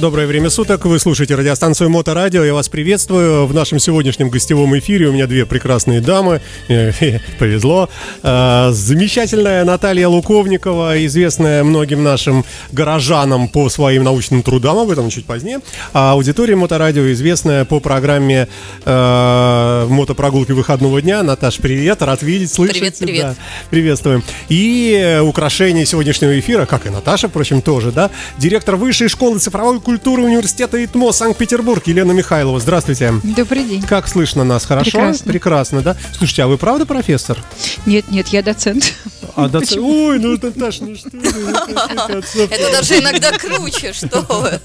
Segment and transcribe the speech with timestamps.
[0.00, 0.86] Доброе время суток.
[0.86, 2.42] Вы слушаете радиостанцию Моторадио.
[2.42, 3.46] Я вас приветствую.
[3.46, 6.40] В нашем сегодняшнем гостевом эфире у меня две прекрасные дамы.
[7.38, 7.88] Повезло.
[8.24, 15.26] А, замечательная Наталья Луковникова, известная многим нашим горожанам по своим научным трудам, об этом чуть
[15.26, 15.60] позднее.
[15.92, 18.48] А аудитория Моторадио известная по программе
[18.84, 21.22] э, мотопрогулки выходного дня.
[21.22, 22.78] Наташ, привет, рад видеть, слышать.
[22.78, 23.22] Привет, привет.
[23.22, 23.34] Да,
[23.70, 24.24] приветствуем.
[24.48, 30.22] И украшение сегодняшнего эфира, как и Наташа, впрочем, тоже, да, директор высшей школы цифровой культуры
[30.22, 32.58] университета ИТМО Санкт-Петербург Елена Михайлова.
[32.58, 33.14] Здравствуйте.
[33.22, 33.82] Добрый день.
[33.82, 34.64] Как слышно нас?
[34.64, 34.90] Хорошо?
[34.90, 35.32] Прекрасно.
[35.32, 35.96] Прекрасно, да?
[36.16, 37.38] Слушайте, а вы правда профессор?
[37.86, 38.94] Нет, нет, я доцент.
[39.36, 39.82] А доцент?
[39.84, 44.60] Ой, ну Наташ, ну что Это даже иногда круче, что вы.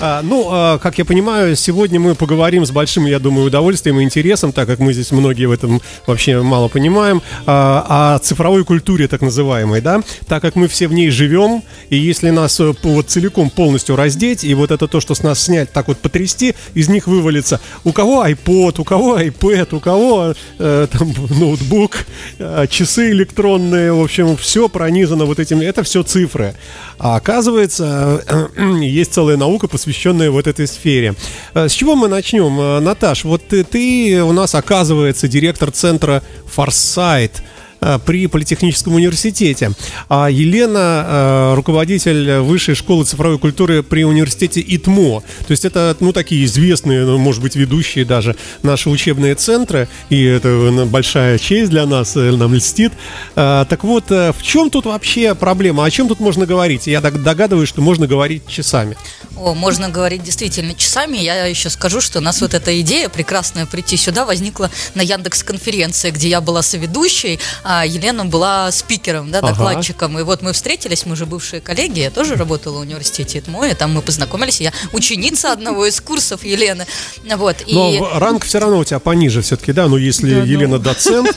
[0.00, 4.02] А, ну, а, как я понимаю, сегодня мы поговорим с большим, я думаю, удовольствием и
[4.02, 9.08] интересом, так как мы здесь многие в этом вообще мало понимаем, а, о цифровой культуре
[9.08, 13.08] так называемой, да, так как мы все в ней живем, и если нас э, вот
[13.08, 16.88] целиком полностью раздеть, и вот это то, что с нас снять, так вот потрясти, из
[16.88, 22.06] них вывалится у кого iPod, у кого iPad, у кого э, там ноутбук,
[22.38, 26.54] э, часы электронные, в общем, все пронизано вот этим, это все цифры.
[26.98, 31.14] А оказывается, э, есть целая наука, посвященная вот этой сфере.
[31.54, 32.58] Э, с чего мы начнем?
[32.60, 36.22] Э, Наташ, вот ты, ты у нас, оказывается, директор центра
[36.56, 37.28] Э,
[38.04, 39.72] при Политехническом университете.
[40.08, 45.22] А Елена э, руководитель Высшей школы цифровой культуры при университете ИТМО.
[45.46, 49.88] То есть это, ну, такие известные, ну, может быть, ведущие даже наши учебные центры.
[50.10, 52.92] И это большая честь для нас, э, нам льстит.
[53.34, 55.84] Так вот, в чем тут вообще проблема?
[55.84, 56.86] О чем тут можно говорить?
[56.86, 58.96] Я догадываюсь, что можно говорить часами.
[59.36, 61.18] О, можно говорить действительно часами.
[61.18, 65.42] Я еще скажу, что у нас вот эта идея прекрасная прийти сюда возникла на Яндекс
[65.42, 70.12] конференции, где я была соведущей, а Елена была спикером, да, докладчиком.
[70.12, 70.20] Ага.
[70.20, 73.92] И вот мы встретились, мы же бывшие коллеги, я тоже работала в университете ТМО, там
[73.92, 76.86] мы познакомились, я ученица одного из курсов Елены.
[77.36, 77.74] Вот, и...
[77.74, 79.88] Но ранг все равно у тебя пониже все-таки, да?
[79.88, 80.82] Ну, если да, Елена ну...
[80.82, 81.36] доцент,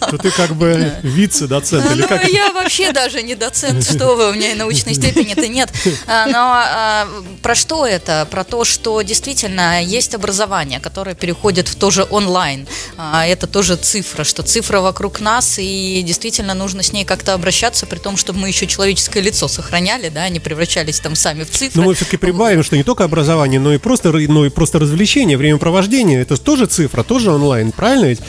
[0.00, 2.22] то ты как бы вице-доцент или как?
[2.22, 5.70] Ну, я вообще даже не доцент, что вы, у меня и научной степени-то нет.
[6.06, 7.08] А, но а,
[7.42, 8.26] про что это?
[8.30, 12.66] Про то, что действительно есть образование, которое переходит в тоже онлайн.
[12.96, 17.86] А, это тоже цифра, что цифра вокруг нас, и действительно нужно с ней как-то обращаться,
[17.86, 21.80] при том, чтобы мы еще человеческое лицо сохраняли, да, не превращались там сами в цифры.
[21.80, 25.36] Но мы все-таки прибавим, что не только образование, но и просто, но и просто развлечение,
[25.36, 28.20] времяпровождение, это тоже цифра, тоже онлайн, правильно ведь?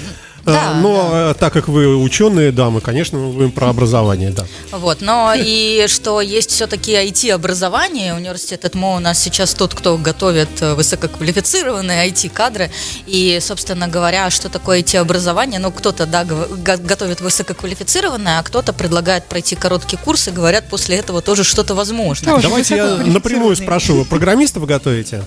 [0.45, 1.33] Да, но да.
[1.33, 4.45] так как вы ученые дамы, конечно, мы будем про образование, да.
[4.71, 10.49] Вот, но и что есть все-таки IT-образование, университет ЭТМО у нас сейчас тот, кто готовит
[10.61, 12.71] э, высококвалифицированные IT-кадры,
[13.05, 19.55] и, собственно говоря, что такое IT-образование, ну, кто-то, да, готовит высококвалифицированное, а кто-то предлагает пройти
[19.55, 22.39] короткий курс и говорят, после этого тоже что-то возможно.
[22.41, 25.23] Давайте я напрямую спрошу, программистов готовите?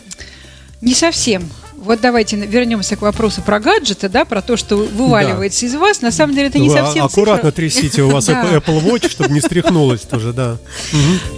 [0.81, 1.50] Не совсем.
[1.84, 5.66] Вот давайте вернемся к вопросу про гаджеты, да, про то, что вываливается да.
[5.66, 6.00] из вас.
[6.00, 7.52] На самом деле это не Вы совсем аккуратно цифра...
[7.52, 10.56] трясите у вас Apple Watch, чтобы не стряхнулось тоже, да.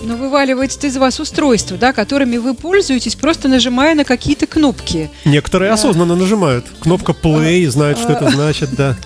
[0.05, 5.11] Но вываливается из вас устройство, да, которыми вы пользуетесь, просто нажимая на какие-то кнопки.
[5.25, 6.67] Некоторые осознанно нажимают.
[6.79, 8.97] Кнопка play, знают, что это значит, да.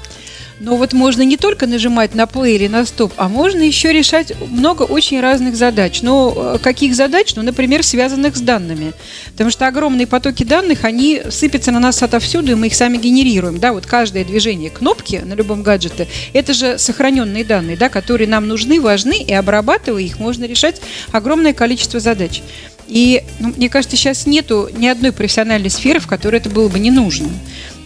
[0.61, 4.35] Но вот можно не только нажимать на play или на стоп, а можно еще решать
[4.47, 6.03] много очень разных задач.
[6.03, 7.35] Но э, каких задач?
[7.35, 8.93] Ну, например, связанных с данными.
[9.33, 13.59] Потому что огромные потоки данных, они сыпятся на нас отовсюду, и мы их сами генерируем.
[13.59, 18.47] Да, вот каждое движение кнопки на любом гаджете, это же сохраненные данные, да, которые нам
[18.47, 22.43] нужны, важны, и обрабатывая их, можно решать огромное количество задач.
[22.91, 26.81] И ну, мне кажется, сейчас нету ни одной профессиональной сферы, в которой это было бы
[26.81, 27.31] не нужно.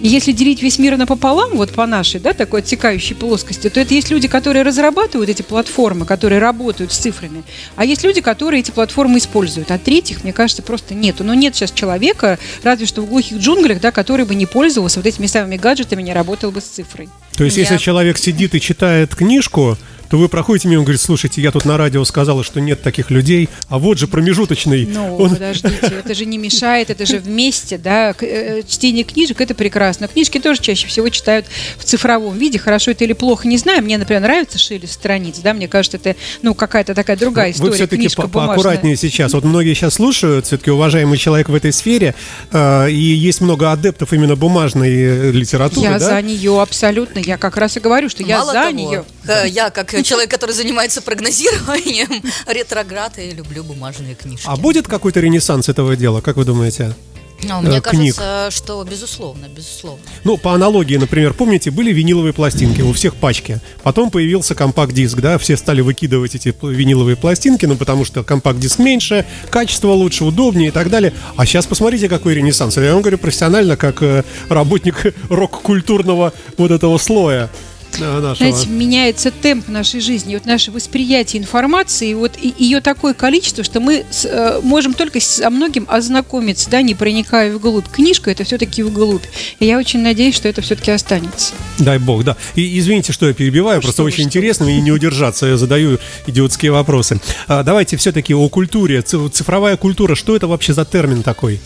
[0.04, 3.94] И если делить весь мир напополам, вот по нашей, да, такой отсекающей плоскости, то это
[3.94, 7.42] есть люди, которые разрабатывают эти платформы, которые работают с цифрами,
[7.74, 9.70] а есть люди, которые эти платформы используют.
[9.70, 11.24] А третьих, мне кажется, просто нету.
[11.24, 15.06] Но нет сейчас человека, разве что в глухих джунглях, да, который бы не пользовался вот
[15.06, 17.08] этими самыми гаджетами, не работал бы с цифрой.
[17.38, 17.62] То есть, Я...
[17.62, 19.78] если человек сидит и читает книжку,
[20.08, 23.10] то вы проходите мимо и говорите, слушайте, я тут на радио сказала, что нет таких
[23.10, 24.86] людей, а вот же промежуточный.
[24.86, 25.30] Ну, он...
[25.30, 30.08] подождите, это же не мешает, это же вместе, да, э, чтение книжек, это прекрасно.
[30.08, 31.46] Книжки тоже чаще всего читают
[31.78, 33.82] в цифровом виде, хорошо это или плохо, не знаю.
[33.82, 37.70] Мне, например, нравится шелест страниц, да, мне кажется, это, ну, какая-то такая другая история.
[37.70, 39.32] Вы все-таки по поаккуратнее сейчас.
[39.32, 42.14] Вот многие сейчас слушают, все-таки уважаемый человек в этой сфере,
[42.52, 45.98] э, и есть много адептов именно бумажной э, литературы, Я да?
[45.98, 49.04] за нее абсолютно, я как раз и говорю, что я Мало за того, нее.
[49.46, 54.46] Я как человек, который занимается прогнозированием ретрограда, и люблю бумажные книжки.
[54.46, 56.94] А будет какой-то ренессанс этого дела, как вы думаете?
[57.42, 58.14] Ну, мне э, книг.
[58.16, 60.02] кажется, что безусловно, безусловно.
[60.24, 63.60] Ну, по аналогии, например, помните, были виниловые пластинки у всех пачки.
[63.82, 69.26] Потом появился компакт-диск, да, все стали выкидывать эти виниловые пластинки, ну, потому что компакт-диск меньше,
[69.50, 71.12] качество лучше, удобнее и так далее.
[71.36, 72.76] А сейчас посмотрите, какой ренессанс.
[72.76, 77.50] Я вам говорю профессионально, как э, работник рок-культурного вот этого слоя
[77.98, 78.34] нашего.
[78.34, 83.80] Знаете, меняется темп нашей жизни, вот наше восприятие информации, вот и- ее такое количество, что
[83.80, 87.86] мы с- э, можем только со многим ознакомиться, да, не проникая вглубь.
[87.90, 89.24] Книжка это все-таки вглубь.
[89.60, 91.54] И я очень надеюсь, что это все-таки останется.
[91.78, 92.36] Дай бог, да.
[92.54, 95.46] И извините, что я перебиваю, просто что вы, очень что интересно и не удержаться.
[95.46, 97.20] Я задаю идиотские вопросы.
[97.48, 99.02] А, давайте все-таки о культуре.
[99.02, 101.60] Цифровая культура, что это вообще за термин такой?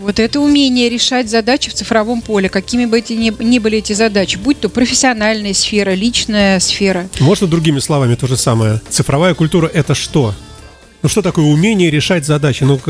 [0.00, 3.92] Вот это умение решать задачи в цифровом поле, какими бы эти ни, ни были эти
[3.92, 7.06] задачи, будь то профессиональная сфера, личная сфера.
[7.20, 8.80] Можно другими словами то же самое?
[8.88, 10.34] Цифровая культура это что?
[11.02, 12.64] Ну что такое умение решать задачи?
[12.64, 12.80] Ну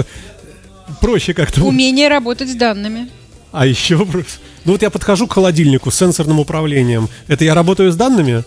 [1.01, 1.65] проще как-то.
[1.65, 3.09] Умение работать с данными.
[3.51, 3.97] А еще
[4.65, 7.09] Ну вот я подхожу к холодильнику с сенсорным управлением.
[7.27, 8.45] Это я работаю с данными?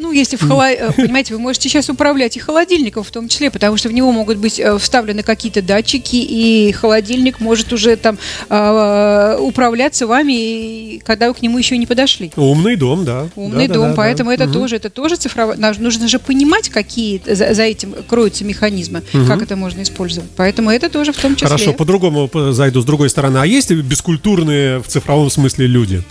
[0.00, 3.76] Ну, если в холо- понимаете, вы можете сейчас управлять и холодильником в том числе, потому
[3.76, 8.16] что в него могут быть э, вставлены какие-то датчики, и холодильник может уже там
[8.48, 12.30] э, управляться вами, когда вы к нему еще не подошли.
[12.36, 13.26] Умный дом, да.
[13.34, 13.94] Умный Да, да, дом, да, да.
[13.96, 14.52] поэтому это Мгм.
[14.52, 15.56] тоже, это тоже цифровое.
[15.56, 20.30] Наж- Нужно же понимать, какие за, за этим кроются механизмы, как это можно использовать.
[20.36, 21.48] Поэтому это тоже в том числе.
[21.48, 23.38] Хорошо, по-другому зайду с другой стороны.
[23.38, 26.02] А есть бескультурные в цифровом смысле люди?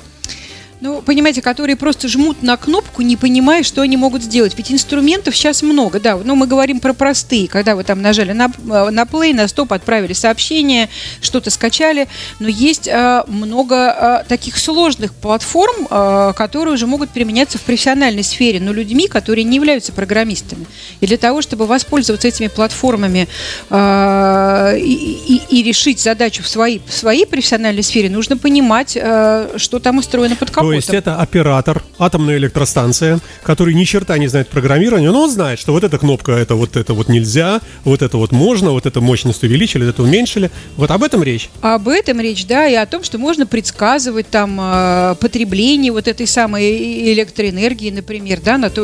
[0.79, 4.53] Ну, понимаете, которые просто жмут на кнопку, не понимая, что они могут сделать.
[4.55, 6.17] Ведь инструментов сейчас много, да.
[6.23, 9.73] Но мы говорим про простые, когда вы там нажали на, э, на play, на стоп,
[9.73, 10.87] отправили сообщение,
[11.19, 12.07] что-то скачали.
[12.39, 18.23] Но есть э, много э, таких сложных платформ, э, которые уже могут применяться в профессиональной
[18.23, 20.67] сфере, но людьми, которые не являются программистами.
[21.01, 23.27] И для того, чтобы воспользоваться этими платформами
[23.71, 24.93] э, и,
[25.49, 29.97] и- и решить задачу в своей, в своей профессиональной сфере, нужно понимать, э, что там
[29.97, 30.66] устроено под капотом.
[30.71, 35.59] То есть это оператор, атомная электростанция, который ни черта не знает программирования, но он знает,
[35.59, 39.01] что вот эта кнопка, это вот это вот нельзя, вот это вот можно, вот это
[39.01, 40.51] мощность увеличили, это уменьшили.
[40.75, 41.49] Вот об этом речь.
[41.61, 46.27] Об этом речь, да, и о том, что можно предсказывать там э, потребление вот этой
[46.27, 48.83] самой электроэнергии, например, да, на то,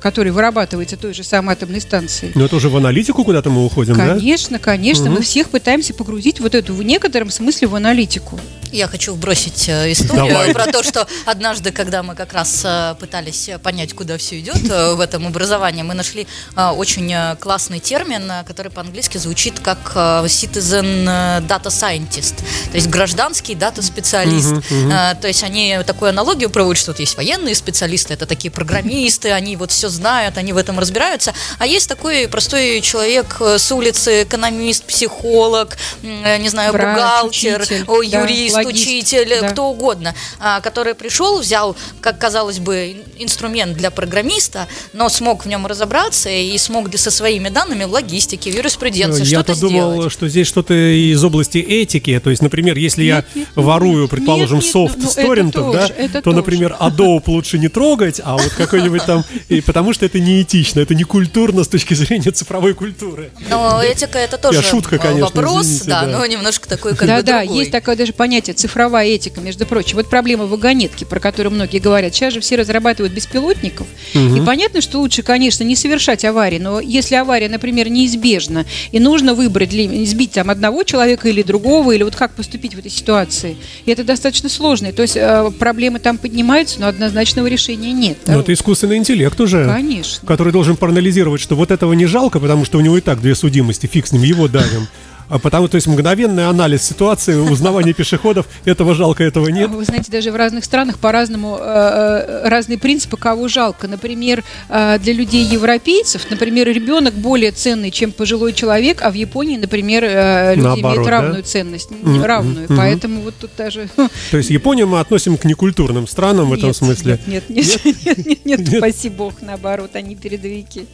[0.00, 2.32] которая вырабатывается той же самой атомной станцией.
[2.34, 4.14] Но это уже в аналитику куда-то мы уходим, да?
[4.14, 8.40] Конечно, конечно, мы всех пытаемся погрузить вот эту в некотором смысле в аналитику.
[8.70, 10.54] Я хочу вбросить э, историю Давай.
[10.54, 14.56] про то, что однажды, когда мы как раз э, пытались э, понять, куда все идет
[14.62, 21.06] в этом образовании, мы нашли очень классный термин, который по-английски звучит как citizen
[21.46, 22.36] data scientist,
[22.70, 24.54] то есть гражданский дата-специалист.
[24.70, 29.32] Э, То есть они такую аналогию проводят, что вот есть военные специалисты, это такие программисты,
[29.32, 33.72] они вот все знают, они в этом разбираются, а есть такой простой человек э, с
[33.72, 39.48] улицы, экономист, психолог, э, не знаю, Врач, бухгалтер, учитель, о, да, юрист, логист, учитель, да.
[39.48, 45.46] кто угодно, а, который пришел, взял, как казалось бы, ин- инструмент для программиста, но смог
[45.46, 49.92] в нем разобраться и смог со своими данными в логистике, в юриспруденции Я-то что-то думал,
[49.94, 50.12] сделать.
[50.12, 52.20] что здесь что-то из области этики.
[52.22, 55.72] То есть, например, если я Нет, ну, ворую, предположим, нет, нет, софт ну, с торрентов,
[55.72, 56.36] да, тоже, то, тоже.
[56.36, 59.24] например, Adobe лучше не трогать, а вот какой-нибудь там...
[59.72, 63.30] потому что это неэтично, это не культурно с точки зрения цифровой культуры.
[63.48, 66.18] Но этика это тоже шутка, э, конечно, вопрос, извините, да, да.
[66.18, 69.96] но немножко такой как да, бы да, есть такое даже понятие цифровая этика, между прочим.
[69.96, 72.14] Вот проблема вагонетки, про которую многие говорят.
[72.14, 73.86] Сейчас же все разрабатывают беспилотников.
[74.12, 79.32] И понятно, что лучше, конечно, не совершать аварии, но если авария, например, неизбежна, и нужно
[79.32, 83.56] выбрать, ли, сбить там одного человека или другого, или вот как поступить в этой ситуации,
[83.86, 84.92] и это достаточно сложно.
[84.92, 88.18] То есть э, проблемы там поднимаются, но однозначного решения нет.
[88.26, 88.34] да.
[88.34, 89.61] Ну, это искусственный интеллект уже.
[89.66, 90.26] Конечно.
[90.26, 93.34] который должен проанализировать, что вот этого не жалко, потому что у него и так две
[93.34, 94.86] судимости, фиг с ним, его давим.
[95.32, 99.70] А потому, то есть мгновенный анализ ситуации, узнавание пешеходов, этого жалко, этого нет.
[99.70, 103.88] Вы знаете, даже в разных странах по-разному э, э, разные принципы, кого жалко.
[103.88, 109.56] Например, э, для людей европейцев, например, ребенок более ценный, чем пожилой человек, а в Японии,
[109.56, 111.10] например, люди Наоборот, имеют да?
[111.10, 112.66] равную ценность, Мгм, равную.
[112.66, 112.76] мгм.
[112.76, 113.88] Поэтому вот тут даже
[114.30, 117.18] То есть Японию мы относим к некультурным странам в этом Нет, смысле.
[117.26, 118.76] Нет, нет, нет, нет, нет, нет, Нет?
[118.76, 120.86] спаси бог, наоборот, они передовики.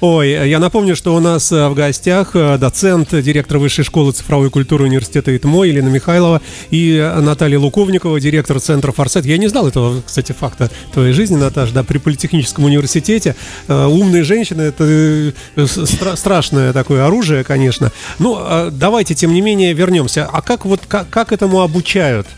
[0.00, 4.48] Ой, я напомню, что у нас э, в гостях э, доцент, директор Высшей школы цифровой
[4.48, 6.40] культуры университета ИТМО Елена Михайлова
[6.70, 9.26] и э, Наталья Луковникова, директор центра «Форсайт».
[9.26, 13.34] Я не знал этого, кстати, факта твоей жизни, Наташа, да, при Политехническом университете.
[13.66, 17.90] Э, Умные женщины– это э, стра- страшное такое оружие, конечно.
[18.20, 20.28] Ну, э, давайте, тем не менее, вернемся.
[20.32, 22.28] А как вот, как, как этому обучают?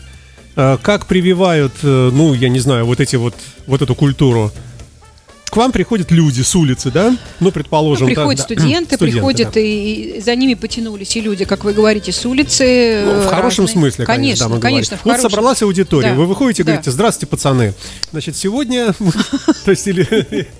[0.55, 3.35] Э, Как прививают, э, ну, я не знаю, вот эти вот,
[3.67, 4.51] вот эту культуру?
[5.51, 7.13] К вам приходят люди с улицы, да?
[7.41, 8.07] Ну, предположим.
[8.07, 9.59] Ну, приходят так, студенты, студенты, приходят, да.
[9.59, 13.03] и, и за ними потянулись и люди, как вы говорите, с улицы.
[13.05, 13.81] Ну, в э, хорошем разные.
[13.81, 15.29] смысле, конечно, конечно, да, конечно, в Вот хорошем.
[15.29, 16.15] собралась аудитория, Да.
[16.15, 16.71] вы выходите и Да.
[16.71, 17.73] говорите, здравствуйте, пацаны.
[18.11, 18.93] Значит, сегодня,
[19.65, 20.47] то есть, или...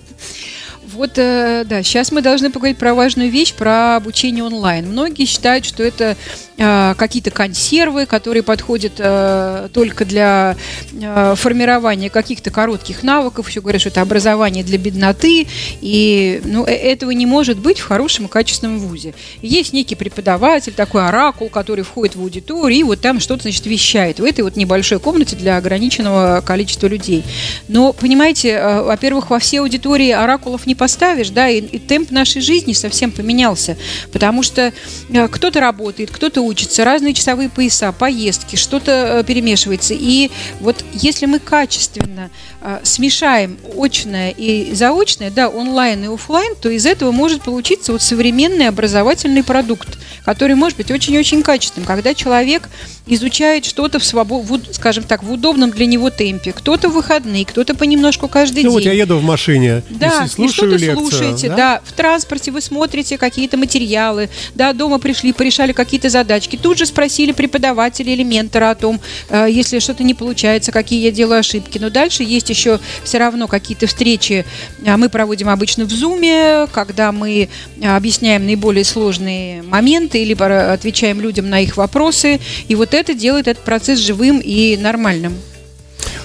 [1.02, 4.88] Вот, э, да, сейчас мы должны поговорить про важную вещь, про обучение онлайн.
[4.88, 6.16] Многие считают, что это
[6.60, 10.56] э, какие-то консервы, которые подходят э, только для
[10.92, 13.50] формирования каких-то коротких навыков.
[13.50, 15.48] Еще говорят, что это образование для бедноты.
[15.82, 19.16] И ну, этого не может быть в хорошем и качественном вузе.
[19.42, 24.20] Есть некий преподаватель, такой оракул, который входит в аудиторию и вот там что-то, значит, вещает
[24.20, 27.24] в этой вот небольшой комнате для ограниченного количества людей.
[27.68, 32.74] Но, понимаете, во-первых, во все аудитории оракулов не поставишь, да, и, и темп нашей жизни
[32.74, 33.78] совсем поменялся,
[34.12, 34.74] потому что
[35.10, 39.94] э, кто-то работает, кто-то учится, разные часовые пояса, поездки, что-то э, перемешивается.
[39.98, 40.30] И
[40.60, 42.30] вот если мы качественно
[42.62, 48.02] э, смешаем очное и заочное, да, онлайн и офлайн, то из этого может получиться вот
[48.02, 52.68] современный образовательный продукт, который может быть очень-очень качественным, когда человек
[53.08, 57.76] изучает что-то в свобод, скажем так, в удобном для него темпе, кто-то в выходные, кто-то
[57.76, 58.72] понемножку каждый Ну, день.
[58.72, 61.10] вот я еду в машине Да, и слушаю что-то лекцию.
[61.10, 61.56] слушаете, да?
[61.56, 61.82] да?
[61.84, 67.32] в транспорте вы смотрите какие-то материалы, да, дома пришли, порешали какие-то задачки, тут же спросили
[67.32, 69.00] преподавателя или ментора о том,
[69.30, 71.78] э, если что-то не получается, какие я делаю ошибки.
[71.78, 74.46] Но дальше есть еще все равно какие-то встречи,
[74.86, 77.50] а, мы проводим обычно в Зуме, когда мы
[77.84, 83.14] а, объясняем наиболее сложные моменты, либо э, отвечаем людям на их вопросы, и вот это
[83.14, 85.34] делает этот процесс живым и нормальным.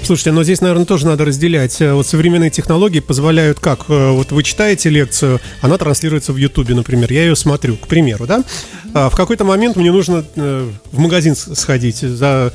[0.07, 1.81] Слушайте, но здесь, наверное, тоже надо разделять.
[1.81, 3.87] Э, Вот современные технологии позволяют как?
[3.89, 7.13] Э, Вот вы читаете лекцию, она транслируется в Ютубе, например.
[7.13, 8.45] Я ее смотрю, к примеру, да?
[8.95, 12.53] А в какой-то момент мне нужно э, в магазин сходить за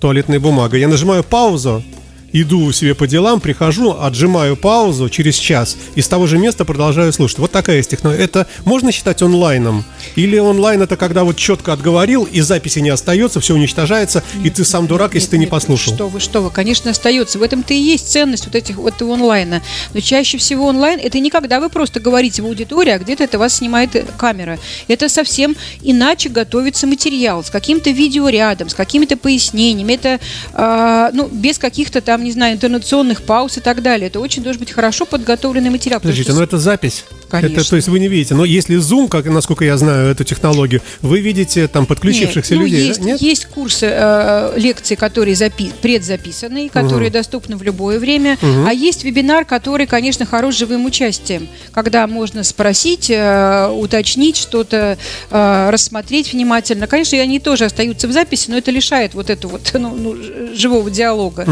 [0.00, 0.80] туалетной бумагой.
[0.80, 1.84] Я нажимаю паузу,
[2.32, 7.12] иду себе по делам, прихожу, отжимаю паузу через час и с того же места продолжаю
[7.12, 7.38] слушать.
[7.38, 8.24] Вот такая есть технология.
[8.24, 9.84] Это можно считать онлайном?
[10.16, 14.64] Или онлайн это когда вот четко отговорил и записи не остается, все уничтожается, и ты
[14.64, 15.94] сам дурак, если Нет, ты не нет, послушал?
[15.94, 17.38] Что вы, что вы, конечно, остается.
[17.38, 19.62] В этом-то и есть ценность вот этих вот онлайна.
[19.94, 23.38] Но чаще всего онлайн это не когда вы просто говорите в аудитории, а где-то это
[23.38, 24.58] вас снимает э, камера.
[24.88, 29.94] Это совсем иначе готовится материал, с каким-то видеорядом, с какими-то пояснениями.
[29.94, 30.20] Это,
[30.52, 34.08] а, ну, без каких-то там, не знаю, интонационных пауз и так далее.
[34.08, 36.00] Это очень должен быть хорошо подготовленный материал.
[36.00, 37.04] Подождите, что но это запись.
[37.28, 37.60] Конечно.
[37.60, 38.34] Это, то есть вы не видите.
[38.34, 42.66] Но если Zoom, как насколько я знаю эту технологию, вы видите там подключившихся Нет, ну,
[42.66, 42.80] людей.
[42.80, 42.86] да?
[42.86, 43.20] Есть, Нет?
[43.20, 48.38] есть курсы э, лекций, которые запи- предзаписаны, которые доступны в любое время.
[48.66, 54.96] А есть вебинар, который, конечно, хорош живым участием, когда можно спросить, э, уточнить что-то,
[55.30, 56.86] э, рассмотреть внимательно.
[56.86, 60.16] Конечно, они тоже остаются в записи, но это лишает вот этого вот ну, ну,
[60.54, 61.46] живого диалога.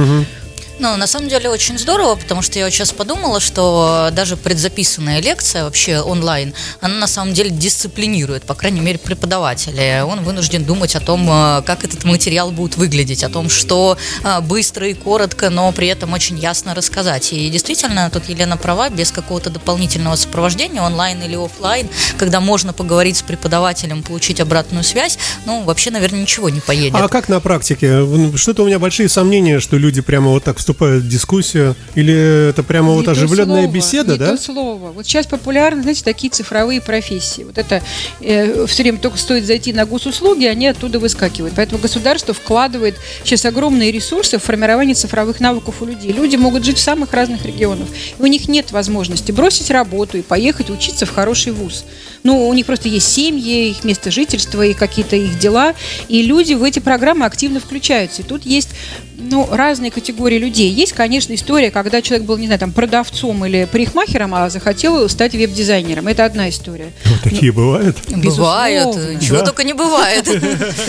[0.78, 5.22] Ну, на самом деле очень здорово, потому что я вот сейчас подумала, что даже предзаписанная
[5.22, 6.52] лекция вообще онлайн,
[6.82, 10.04] она на самом деле дисциплинирует, по крайней мере, преподавателя.
[10.04, 14.40] Он вынужден думать о том, э, как этот материал будет выглядеть, о том, что э,
[14.42, 17.32] быстро и коротко, но при этом очень ясно рассказать.
[17.32, 23.16] И действительно, тут Елена права, без какого-то дополнительного сопровождения, онлайн или офлайн, когда можно поговорить
[23.16, 27.00] с преподавателем, получить обратную связь, ну, вообще, наверное, ничего не поедет.
[27.00, 28.36] А как на практике?
[28.36, 31.76] Что-то у меня большие сомнения, что люди прямо вот так вступают в дискуссию.
[31.94, 34.36] Или это прямо вот Не то оживленная слово, беседа, не да?
[34.36, 34.90] то слово.
[34.90, 37.44] Вот сейчас популярны, знаете, такие цифровые профессии.
[37.44, 37.82] Вот это
[38.20, 41.54] э, все время только стоит зайти на госуслуги, они оттуда выскакивают.
[41.54, 46.10] Поэтому государство вкладывает сейчас огромные ресурсы в формирование цифровых навыков у людей.
[46.10, 47.86] Люди могут жить в самых разных регионах.
[48.18, 51.84] И у них нет возможности бросить работу и поехать учиться в хороший вуз.
[52.24, 55.74] Ну, у них просто есть семьи, их место жительства и какие-то их дела.
[56.08, 58.22] И люди в эти программы активно включаются.
[58.22, 58.70] И тут есть
[59.16, 60.55] ну, разные категории людей.
[60.64, 65.34] Есть, конечно, история, когда человек был, не знаю, там, продавцом или парикмахером, а захотел стать
[65.34, 66.08] веб-дизайнером.
[66.08, 66.92] Это одна история.
[67.04, 67.96] Вот такие бывают.
[68.08, 69.20] Бывает, безусловно.
[69.20, 69.44] чего Да.
[69.44, 70.28] только не бывает.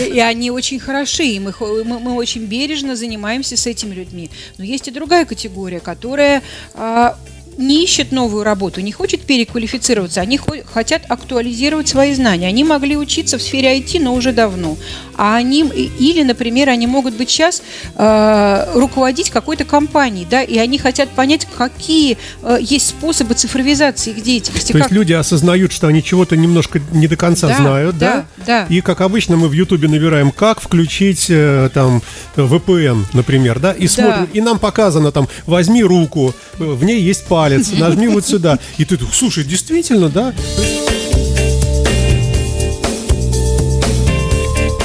[0.00, 4.30] И они очень хороши, и мы, мы, мы очень бережно занимаемся с этими людьми.
[4.56, 6.42] Но есть и другая категория, которая
[6.74, 7.16] а,
[7.58, 12.46] не ищет новую работу, не хочет переквалифицироваться, они хо- хотят актуализировать свои знания.
[12.46, 14.76] Они могли учиться в сфере IT, но уже давно.
[15.16, 17.60] А они, или, например, они могут быть сейчас
[17.96, 24.22] а, руководить какой-то компанией, да, и они хотят понять, какие а, есть способы цифровизации их
[24.22, 24.70] деятельности.
[24.70, 28.26] То есть как- люди осознают, что они чего-то немножко не до конца Да, знают, да?
[28.36, 28.66] да, да.
[28.74, 32.02] И как обычно мы в Ютубе набираем, как включить э, там
[32.36, 33.72] VPN, например, да?
[33.72, 38.26] И смотрим, и нам показано там, возьми руку, э, в ней есть палец, нажми вот
[38.26, 38.58] сюда.
[38.76, 40.34] И ты, слушай, действительно, да?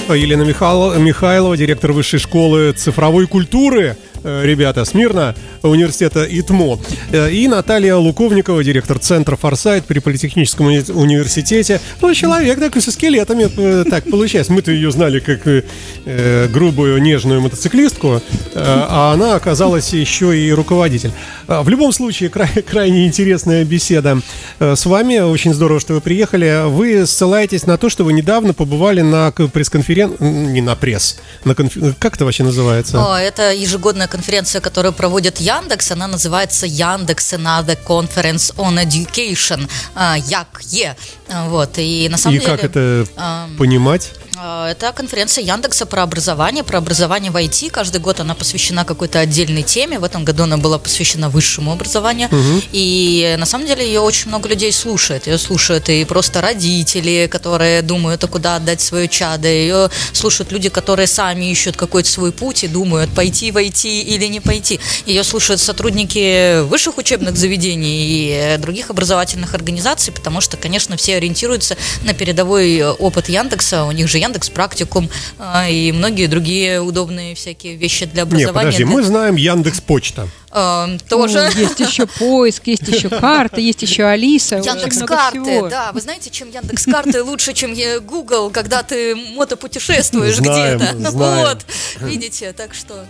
[0.10, 6.80] Елена Михайлова, директор высшей школы цифровой культуры, ребята Смирна, университета ИТМО,
[7.12, 11.80] э, и Наталья Луковникова, директор Центра «Форсайт» при Политехническом уни- университете.
[12.02, 14.54] Ну, человек такой со скелетами, э, так получается.
[14.54, 15.64] Мы-то ее знали как э,
[16.06, 18.22] э, грубую, нежную мотоциклистку,
[18.54, 21.12] э, а она оказалась еще и руководитель.
[21.48, 24.20] В любом случае, край- крайне интересная беседа
[24.60, 25.20] э, с вами.
[25.20, 26.68] Очень здорово, что вы приехали.
[26.70, 31.94] Вы ссылаетесь на то, что вы недавно побывали на пресс-конференции, не на пресс, на конф-
[32.00, 32.98] как это вообще называется?
[33.04, 35.92] О, это ежегодная конференция, которую проводит Яндекс.
[35.92, 39.68] Она называется Яндекс Another Conference on Education.
[39.96, 40.96] а, ЯКЕ.
[41.30, 41.72] А, Вот.
[41.78, 42.52] И на самом И деле...
[42.52, 44.12] как это ам, понимать?
[44.38, 47.70] А, Это конференция Яндекса про образование, про образование в IT.
[47.70, 50.00] Каждый год она посвящена какой-то отдельной теме.
[50.00, 52.30] В этом году она была посвящена высшему образованию.
[52.72, 55.28] И на самом деле ее очень много людей слушает.
[55.28, 59.48] Ее слушают и просто родители, которые думают, а куда отдать свое чадо.
[59.48, 64.26] Ее слушают люди, которые сами ищут какой-то свой путь и думают, пойти в IT или
[64.26, 64.80] не пойти.
[65.06, 71.18] Ее слушают сотрудники высших учебных заведений и э, других образовательных организаций, потому что, конечно, все
[71.18, 73.84] ориентируются на передовой э, опыт Яндекса.
[73.86, 78.54] У них же Яндекс Практикум а, и многие другие удобные всякие вещи для образования.
[78.54, 80.28] подожди, Для- мы знаем Яндекс Почта.
[80.52, 81.50] Эм, тоже.
[81.56, 84.58] Ну, есть еще поиск, есть еще карта, есть еще Алиса.
[84.58, 85.92] Яндекс карты, да.
[85.94, 90.96] Вы знаете, чем Яндекс карты лучше, чем э, Google, когда ты мотопутешествуешь где-то.
[91.12, 91.48] знаем.
[91.48, 91.66] Вот,
[92.02, 93.06] видите, так что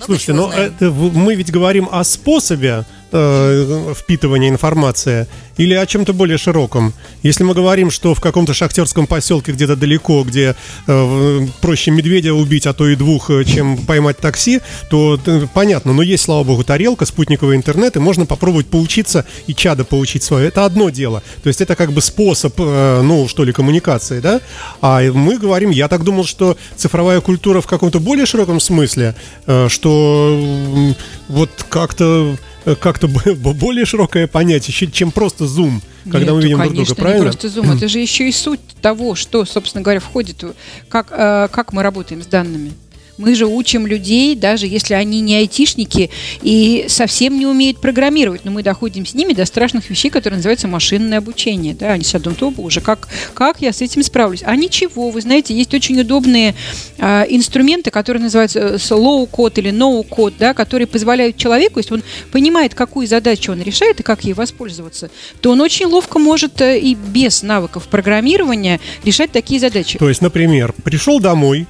[0.00, 0.74] много Слушайте, но знаем.
[0.76, 5.26] это мы ведь говорим о способе э, впитывания информации
[5.56, 6.94] или о чем-то более широком.
[7.22, 12.66] Если мы говорим, что в каком-то шахтерском поселке где-то далеко, где э, проще медведя убить,
[12.66, 16.64] а то и двух, э, чем поймать такси, то э, понятно, но есть, слава богу,
[16.64, 20.48] тарелка, спутниковый интернет, и можно попробовать поучиться и чадо получить свое.
[20.48, 21.22] Это одно дело.
[21.42, 24.40] То есть это как бы способ, э, ну, что ли, коммуникации, да?
[24.80, 29.14] А мы говорим, я так думал, что цифровая культура в каком-то более широком смысле,
[29.46, 30.96] э, что м,
[31.28, 32.49] вот как-то э,
[32.80, 36.68] как-то б- б- более широкое понятие, чем просто зум, когда Нет, мы ну, видим друг
[36.72, 37.24] конечно, друга, правильно?
[37.24, 40.44] не просто зум, это же еще и суть того, что, собственно говоря, входит,
[40.88, 42.72] как, э, как мы работаем с данными.
[43.20, 46.08] Мы же учим людей, даже если они не айтишники
[46.40, 50.68] и совсем не умеют программировать, но мы доходим с ними до страшных вещей, которые называются
[50.68, 51.74] машинное обучение.
[51.74, 54.42] Да, они сидят, думают, о боже, как, как я с этим справлюсь?
[54.42, 56.54] А ничего, вы знаете, есть очень удобные
[56.98, 62.02] а, инструменты, которые называются э, low-code или no-code, да, которые позволяют человеку, если он
[62.32, 65.10] понимает, какую задачу он решает и как ей воспользоваться,
[65.42, 69.98] то он очень ловко может э, и без навыков программирования решать такие задачи.
[69.98, 71.66] То есть, например, пришел домой,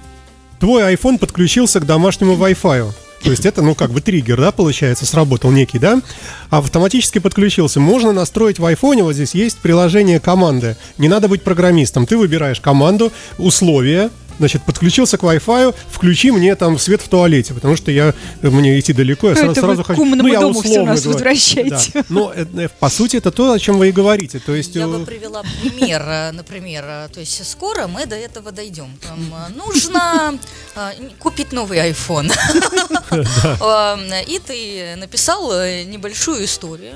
[0.61, 2.93] твой iPhone подключился к домашнему Wi-Fi.
[3.25, 6.01] То есть это, ну, как бы триггер, да, получается, сработал некий, да?
[6.49, 7.79] Автоматически подключился.
[7.81, 10.77] Можно настроить в айфоне, вот здесь есть приложение команды.
[10.97, 12.07] Не надо быть программистом.
[12.07, 17.77] Ты выбираешь команду, условия, Значит, подключился к Wi-Fi, включи мне там свет в туалете, потому
[17.77, 20.01] что я мне идти далеко, я сразу, сразу хочу.
[20.01, 21.13] умному я дому условно нас говорю.
[21.19, 21.91] возвращаете.
[21.93, 22.05] Да.
[22.09, 24.39] Но э, по сути это то, о чем вы и говорите.
[24.39, 28.51] То есть Я э, бы привела пример, э, например, то есть скоро мы до этого
[28.51, 28.89] дойдем.
[29.07, 30.39] Там, нужно
[31.19, 32.33] купить новый iPhone.
[33.61, 35.51] Э, И ты написал
[35.85, 36.95] небольшую историю.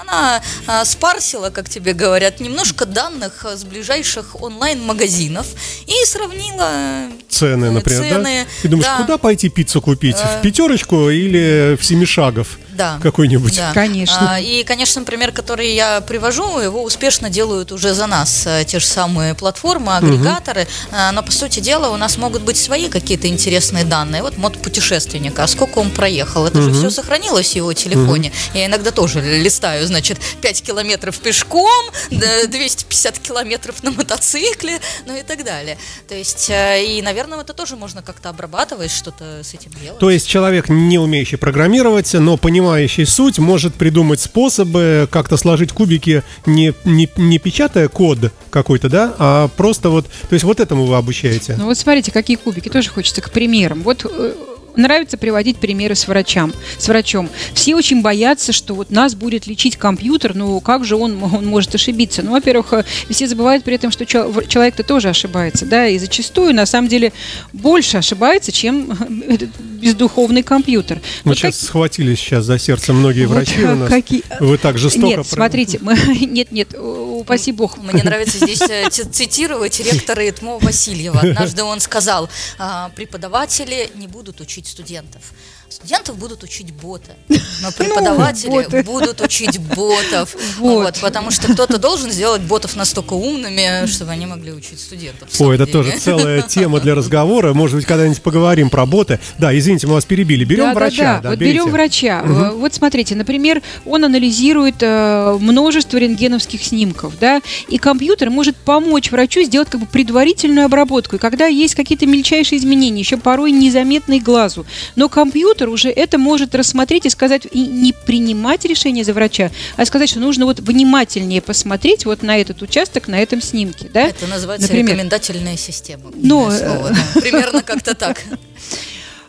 [0.00, 0.40] Она
[0.84, 5.46] спарсила, как тебе говорят, немножко данных с ближайших онлайн-магазинов
[5.86, 8.50] и сравнила э, цены, например, цены, да?
[8.62, 8.96] Ты думаешь, да.
[8.98, 10.16] куда пойти пиццу купить?
[10.16, 10.38] Э.
[10.38, 12.98] В пятерочку или в семишагов Да.
[13.02, 13.56] какой-нибудь?
[13.56, 13.72] Да.
[13.72, 14.34] Конечно.
[14.34, 18.78] А, И, конечно, пример, который я привожу, его успешно делают уже за нас э, те
[18.78, 20.66] же самые платформы, агрегаторы.
[20.92, 24.22] А, Но, по сути дела, у нас могут быть свои какие-то интересные данные.
[24.22, 26.46] Вот мод путешественника, а сколько он проехал?
[26.46, 28.32] Это же все сохранилось в его телефоне.
[28.54, 35.22] Я иногда тоже листаю, значит, 5 километров пешком, да, 250 километров на мотоцикле, ну и
[35.22, 35.78] так далее.
[36.08, 39.98] То есть, э, и, наверное, это тоже можно как-то обрабатывать, что-то с этим делать.
[39.98, 42.36] То есть человек, не умеющий программировать, но
[42.66, 49.14] понимающий суть, может придумать способы как-то сложить кубики, не, не, не печатая код какой-то, да,
[49.18, 50.06] а просто вот...
[50.28, 51.54] То есть вот этому вы обучаете.
[51.56, 53.82] Ну вот смотрите, какие кубики, тоже хочется к примерам.
[53.82, 54.34] Вот э,
[54.76, 57.28] нравится приводить примеры с врачам, с врачом.
[57.54, 61.74] Все очень боятся, что вот нас будет лечить компьютер, ну как же он, он может
[61.74, 62.22] ошибиться?
[62.22, 66.66] Ну, во-первых, э, все забывают при этом, что человек-то тоже ошибается, да, и зачастую, на
[66.66, 67.12] самом деле,
[67.52, 68.90] больше ошибается, чем
[69.28, 71.00] этот бездуховный компьютер.
[71.24, 73.88] Мы Вот сейчас как- схватились сейчас за сердце многие вот, врачи э, у нас.
[73.88, 75.06] какие- Вы так жестоко...
[75.06, 77.78] Нет, про- смотрите, мы, нет, нет, упаси бог.
[77.78, 81.20] Мне нравится здесь э, цитировать ректора ИТМО Васильева.
[81.20, 85.32] Однажды он сказал, «А, преподаватели не будут учить студентов.
[85.68, 88.82] Студентов будут учить боты, но преподаватели боты.
[88.82, 90.34] будут учить ботов.
[90.58, 90.86] Вот.
[90.86, 95.28] Вот, потому что кто-то должен сделать ботов настолько умными, чтобы они могли учить студентов.
[95.30, 95.72] самом это деле.
[95.72, 97.52] тоже целая тема для разговора.
[97.52, 99.18] Может быть, когда-нибудь поговорим про боты.
[99.38, 100.44] Да, извините, мы вас перебили.
[100.44, 101.16] Берем да, врача.
[101.16, 101.30] Да, да.
[101.30, 101.58] вот берите.
[101.58, 102.22] берем врача.
[102.24, 109.10] Э, Вот смотрите, например, он анализирует э, множество рентгеновских снимков, да, и компьютер может помочь
[109.10, 111.16] врачу сделать как бы предварительную обработку.
[111.16, 116.54] И когда есть какие-то мельчайшие изменения, еще порой незаметные глазу, но компьютер уже это может
[116.54, 121.40] рассмотреть и сказать, и не принимать решение за врача, а сказать, что нужно вот внимательнее
[121.40, 124.08] посмотреть вот на этот участок, на этом снимке, да.
[124.08, 124.92] Это называется Например.
[124.92, 126.10] рекомендательная система.
[126.14, 127.20] Но, слово, да.
[127.20, 128.22] Примерно как-то так.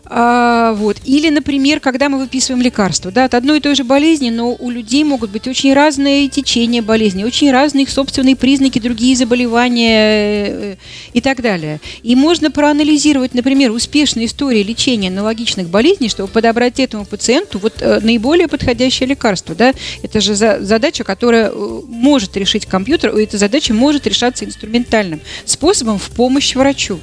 [0.09, 0.97] А, вот.
[1.05, 4.69] Или, например, когда мы выписываем лекарства, да, от одной и той же болезни, но у
[4.69, 10.75] людей могут быть очень разные течения болезни, очень разные их собственные признаки, другие заболевания э,
[11.13, 11.81] и так далее.
[12.03, 17.99] И можно проанализировать, например, успешные истории лечения аналогичных болезней, чтобы подобрать этому пациенту вот э,
[17.99, 19.73] наиболее подходящее лекарство, да.
[20.03, 25.19] Это же за- задача, которая э, может решить компьютер, и эта задача может решаться инструментальным
[25.43, 26.99] способом в помощь врачу.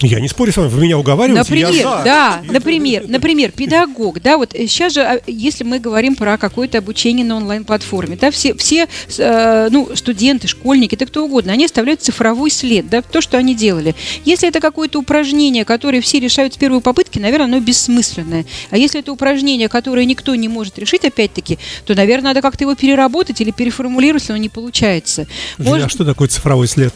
[0.00, 2.02] Я не спорю с вами, вы меня уговариваете, я Например, за.
[2.04, 7.26] да, например, например, педагог, да, вот сейчас же, а, если мы говорим про какое-то обучение
[7.26, 8.86] на онлайн-платформе, да, все, все,
[9.18, 13.56] э, ну, студенты, школьники, да кто угодно, они оставляют цифровой след, да, то, что они
[13.56, 13.96] делали.
[14.24, 18.46] Если это какое-то упражнение, которое все решают с первой попытки, наверное, оно бессмысленное.
[18.70, 22.76] А если это упражнение, которое никто не может решить, опять-таки, то, наверное, надо как-то его
[22.76, 25.26] переработать или переформулировать, если оно не получается.
[25.58, 26.94] Может- А что такое цифровой след?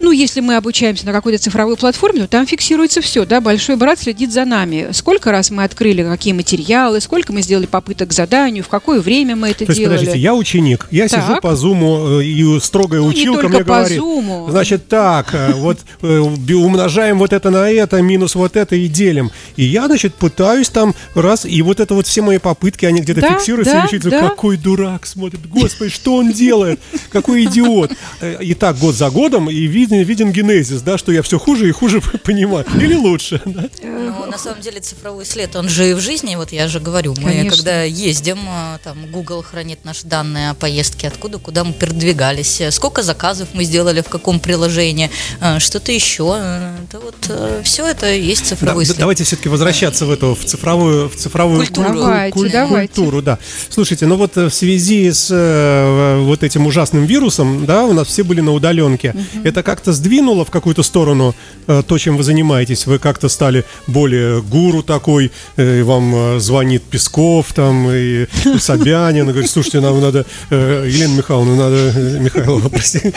[0.00, 3.98] Ну, если мы обучаемся на какой-то цифровой платформе, то там фиксируется все, да, большой брат
[3.98, 4.88] следит за нами.
[4.92, 9.34] Сколько раз мы открыли какие материалы, сколько мы сделали попыток к заданию, в какое время
[9.36, 9.96] мы это То есть, делали.
[9.98, 11.22] подождите, я ученик, я Так.
[11.24, 14.46] сижу по зуму, э, и строгая Ну, не училка только мне по говорит, зуму.
[14.50, 19.30] значит, так, э, вот э, умножаем вот это на это, минус вот это и делим.
[19.56, 23.20] И я, значит, пытаюсь там раз, и вот это вот все мои попытки, они где-то
[23.20, 24.28] Да, фиксируются, да, и учитель, да.
[24.28, 26.80] какой дурак смотрит, господи, что он делает,
[27.10, 27.92] какой идиот.
[28.40, 31.72] И так год за годом, и виден, виден генезис, да, что я все хуже и
[31.72, 32.64] хуже понимаю.
[32.80, 33.64] Или лучше, да?
[33.82, 37.14] Ну, на самом деле цифровой след, он же и в жизни, вот я же говорю,
[37.18, 37.56] мы Конечно.
[37.56, 42.70] когда ездим, а, там Google хранит наши данные о поездке, откуда, куда мы передвигались, э,
[42.70, 46.34] сколько заказов мы сделали, в каком приложении, э, что-то еще.
[46.38, 48.98] э, Это вот все это есть цифровой да, след.
[48.98, 51.88] давайте все-таки возвращаться в эту в цифровую в цифровую Культуру.
[51.88, 52.94] куль- Давайте, куль- давайте.
[52.94, 53.38] культуру, да.
[53.68, 58.08] Слушайте, ну вот э, в связи с э, вот этим ужасным вирусом, да, у нас
[58.08, 59.14] все были на удаленке.
[59.44, 61.36] Это как-то сдвинуло в какую-то сторону
[61.68, 62.86] э, то, чем вы занимаетесь?
[62.86, 68.26] Вы как-то стали более гуру такой, э, и вам э, звонит Песков там и
[68.58, 72.98] Собянин, и говорит, слушайте, нам надо Елена Михайловна, надо Михайлова, прости.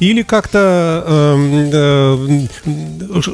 [0.00, 2.48] Или как-то эм,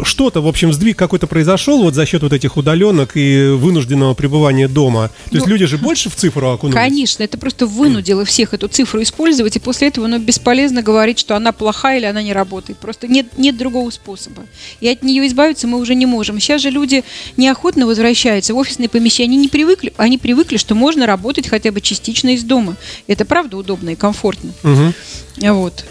[0.05, 4.69] что-то, в общем, сдвиг какой-то произошел вот за счет вот этих удаленок и вынужденного пребывания
[4.69, 5.11] дома.
[5.31, 6.77] То есть Ну, люди же больше в цифру окунулись?
[6.77, 11.35] Конечно, это просто вынудило всех эту цифру использовать, и после этого ну, бесполезно говорить, что
[11.35, 12.79] она плохая или она не работает.
[12.79, 14.45] Просто нет, нет другого способа.
[14.81, 16.41] И от нее избавиться мы уже не можем.
[16.41, 17.05] Сейчас же люди
[17.37, 19.29] неохотно возвращаются в офисные помещения.
[19.29, 22.77] Они не привыкли, они привыкли, что можно работать хотя бы частично из дома.
[23.07, 24.53] Это правда удобно и комфортно.
[24.63, 24.95] Мгм.
[25.37, 25.85] Вот.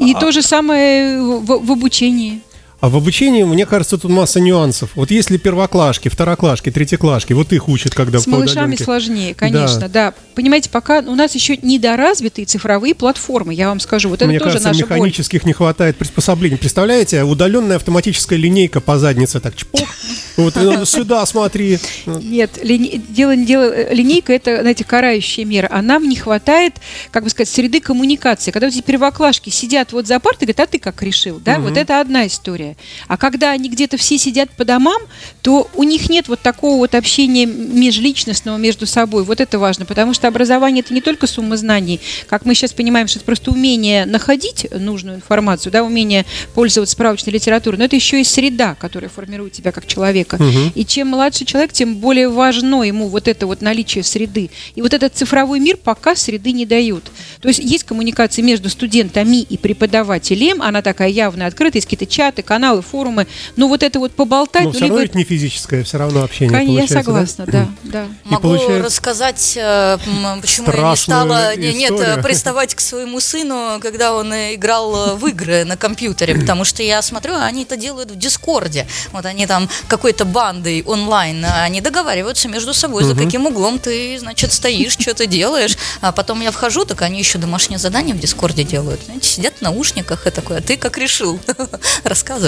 [0.00, 2.42] И то же самое в, в обучении.
[2.86, 4.90] А в обучении, мне кажется, тут масса нюансов.
[4.94, 10.14] Вот если первоклашки, второклашки, третьеклашки, вот их учат, когда С по малышами сложнее, конечно, да.
[10.36, 14.50] Понимаете, пока у нас еще недоразвитые цифровые платформы, я вам скажу, вот это Мне тоже
[14.52, 14.98] кажется, наша боль.
[14.98, 16.58] механических не хватает приспособлений.
[16.58, 19.88] Представляете, удаленная автоматическая линейка по заднице, так чпок,
[20.36, 21.80] вот э, сюда смотри.
[22.06, 25.68] Нет, дело, не дело, э, линейка это, знаете, карающая мера.
[25.72, 26.74] А нам не хватает,
[27.10, 28.52] как бы сказать, среды коммуникации.
[28.52, 31.58] Когда эти первоклашки сидят вот за партой, говорят, а ты как решил, да?
[31.58, 32.75] Вот это одна история.
[33.08, 35.00] А когда они где-то все сидят по домам,
[35.42, 39.24] то у них нет вот такого вот общения межличностного между собой.
[39.24, 43.08] Вот это важно, потому что образование это не только сумма знаний, как мы сейчас понимаем,
[43.08, 48.20] что это просто умение находить нужную информацию, да, умение пользоваться справочной литературой, но это еще
[48.20, 50.38] и среда, которая формирует тебя как человека.
[50.74, 54.50] И чем младше человек, тем более важно ему вот это вот наличие среды.
[54.74, 57.04] И вот этот цифровой мир пока среды не дают.
[57.40, 62.42] То есть есть коммуникация между студентами и преподавателем, она такая явно открытая, есть какие-то чаты,
[62.42, 65.84] каналы, форумы, но вот это вот поболтать, Но ну, все равно либо- ведь не физическое,
[65.84, 67.44] все равно общение Конечно, я получается, да?
[67.44, 68.04] согласна, да, да.
[68.24, 69.98] И Могу получается- рассказать, э,
[70.40, 72.18] почему я не Страшную стала не- нет, историю.
[72.18, 76.82] э, приставать к своему сыну, когда он э, играл в игры на компьютере, потому что
[76.82, 78.86] я смотрю, они это делают в Дискорде.
[79.12, 84.52] Вот они там какой-то бандой онлайн, они договариваются между собой, за каким углом ты, значит,
[84.52, 85.76] стоишь, что ты делаешь.
[86.00, 89.00] А потом я вхожу, так они еще еще домашнее задание в Дискорде делают.
[89.04, 91.38] Знаете, сидят в наушниках и такое, а ты как решил?
[92.04, 92.45] Рассказывай.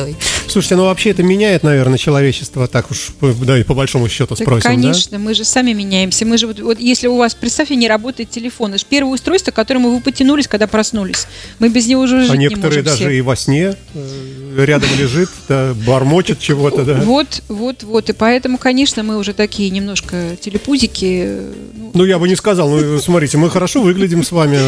[0.48, 4.46] Слушайте, ну вообще это меняет, наверное, человечество, так уж, да, и по большому счету Так,
[4.46, 6.24] спросим, конечно, мы же сами меняемся.
[6.24, 9.50] Мы же вот, вот если у вас, представьте, не работает телефон, это же первое устройство,
[9.50, 11.26] к которому вы потянулись, когда проснулись.
[11.58, 12.22] Мы без него уже да?
[12.22, 13.10] жить А не некоторые можем даже все.
[13.10, 16.94] и во сне э, рядом лежит, да, бормочет чего-то, да.
[16.94, 18.08] Вот, вот, вот.
[18.08, 21.22] И поэтому, конечно, мы уже такие немножко телепузики.
[21.26, 22.68] э, ну, Ну, я бы не сказал.
[22.70, 24.58] Ну, смотрите, мы хорошо выглядим с вами.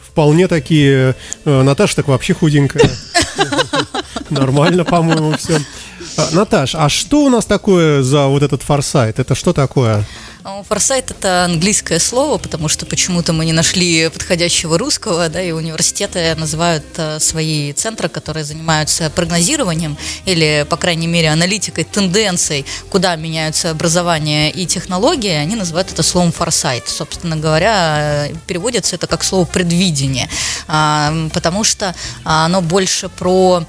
[0.00, 1.16] Вполне такие.
[1.44, 2.88] Э, Наташа так вообще худенькая.
[4.30, 5.58] Нормально, по-моему, все.
[6.32, 9.18] Наташ, а что у нас такое за вот этот форсайт?
[9.18, 10.04] Это что такое?
[10.46, 15.52] А, Форсайт это английское слово, потому что почему-то мы не нашли подходящего русского, да, и
[15.52, 23.16] университеты называют э, свои центры, которые занимаются прогнозированием или, по крайней мере, аналитикой тенденций, куда
[23.16, 26.88] меняются образование и технологии, они называют это словом форсайт.
[26.88, 30.28] Собственно говоря, э, переводится это как слово предвидение,
[30.68, 33.64] а, потому что а, оно больше про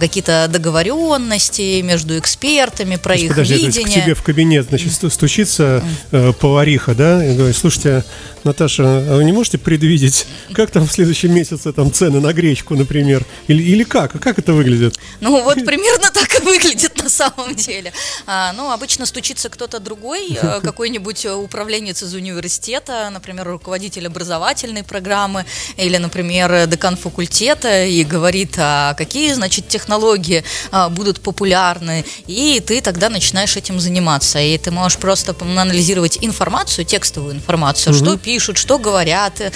[0.00, 4.02] какие-то договоренности между экспертами, про есть, их подожди, то есть к видение.
[4.02, 5.80] тебе в кабинет, значит, сту- стучится
[6.12, 8.04] э, повариха, да, и говорит, слушайте,
[8.44, 12.74] Наташа, а вы не можете предвидеть, как там в следующем месяце там цены на гречку,
[12.74, 13.24] например?
[13.48, 14.18] Или, или как?
[14.20, 14.98] Как это выглядит?
[15.20, 17.92] Ну, вот примерно так и выглядит на самом деле.
[18.26, 25.44] А, ну, обычно стучится кто-то другой, э, какой-нибудь управленец из университета, например, руководитель образовательной программы,
[25.76, 32.80] или, например, декан факультета, и говорит, а какие, значит, технологии а, будут популярны, и ты
[32.80, 34.40] тогда начинаешь этим заниматься.
[34.40, 39.50] И ты можешь просто анализировать информацию, текстовую информацию, что пишут, что говорят э,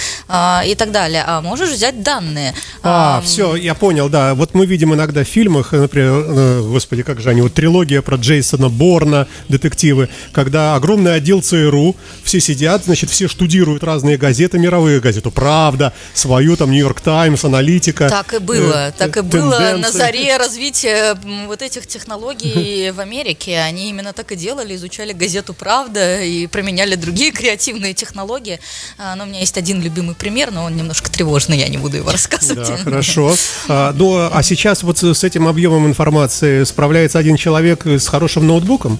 [0.66, 1.24] и так далее.
[1.26, 2.54] А можешь взять данные.
[2.82, 4.34] А, Ам, все, я понял, да.
[4.34, 8.02] Вот мы видим иногда в фильмах, э, например, э, господи, как же они, вот трилогия
[8.02, 14.58] про Джейсона Борна, детективы, когда огромный отдел ЦРУ, все сидят, значит, все штудируют разные газеты,
[14.58, 18.08] мировые газеты, «Правда», свою, там, «Нью-Йорк Таймс», «Аналитика».
[18.08, 19.98] Так и было, э, так и э, было на тенденции.
[19.98, 23.58] заре развития вот этих технологий в Америке.
[23.58, 28.60] Они именно так и делали, изучали газету «Правда» и применяли другие креативные технологии.
[28.98, 31.96] А, Но у меня есть один любимый пример, но он немножко тревожный, я не буду
[31.96, 32.68] его рассказывать.
[32.68, 33.34] Да, хорошо.
[33.68, 38.98] А, ну, а сейчас вот с этим объемом информации справляется один человек с хорошим ноутбуком?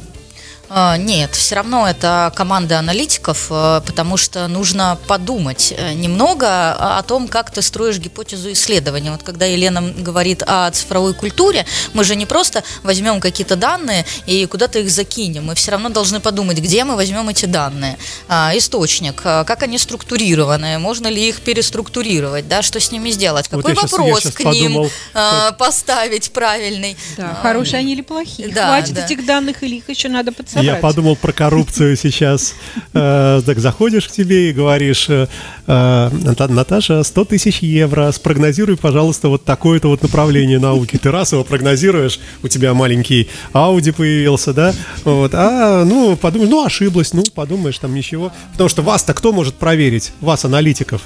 [0.71, 7.03] А, Нет, все равно это команда аналитиков, э, потому что нужно подумать э, немного о
[7.03, 9.11] том, как ты строишь гипотезу исследования.
[9.13, 14.47] Вот когда Елена говорит о цифровой культуре, мы же не просто возьмем какие-то данные и
[14.47, 15.45] куда-то их закинем.
[15.47, 17.99] Мы все равно должны подумать, где мы возьмем эти данные.
[18.29, 23.47] А, Источник, а, как они структурированы, можно ли их переструктурировать, да, что с ними сделать,
[23.51, 26.97] Вот какой я вопрос щас к ним подумал, а, поставить правильный.
[27.17, 28.49] Да, А, хорошие они или плохие.
[28.49, 29.05] да, Хватит да.
[29.05, 30.77] этих данных или их еще надо подсобрать.
[30.77, 32.55] Я подумал про коррупцию сейчас.
[32.93, 35.27] Э, Так заходишь к тебе и говоришь, э,
[35.67, 40.97] э, «Ната- Наташа, 100 тысяч евро, спрогнозируй, пожалуйста, вот такое-то вот направление науки.
[40.97, 44.75] Ты раз его прогнозируешь, у тебя маленький Ауди появился, да?
[45.05, 45.33] Вот.
[45.35, 48.33] А, ну, подумаешь, ну, ошиблась, ну, подумаешь, там ничего.
[48.53, 50.13] Потому что вас-то кто может проверить?
[50.21, 51.03] Вас, аналитиков.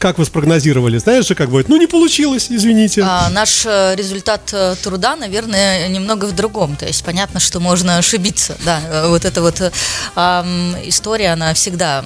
[0.00, 0.96] Как вы спрогнозировали?
[0.96, 1.68] Знаешь же, как будет?
[1.68, 3.02] Ну, не получилось, извините.
[3.04, 6.74] А, наш э, результат э, труда, наверное, немного в другом.
[6.74, 8.56] То есть понятно, что можно ошибиться.
[8.64, 9.60] Да, э, вот эта вот
[10.14, 12.02] ам, история, она всегда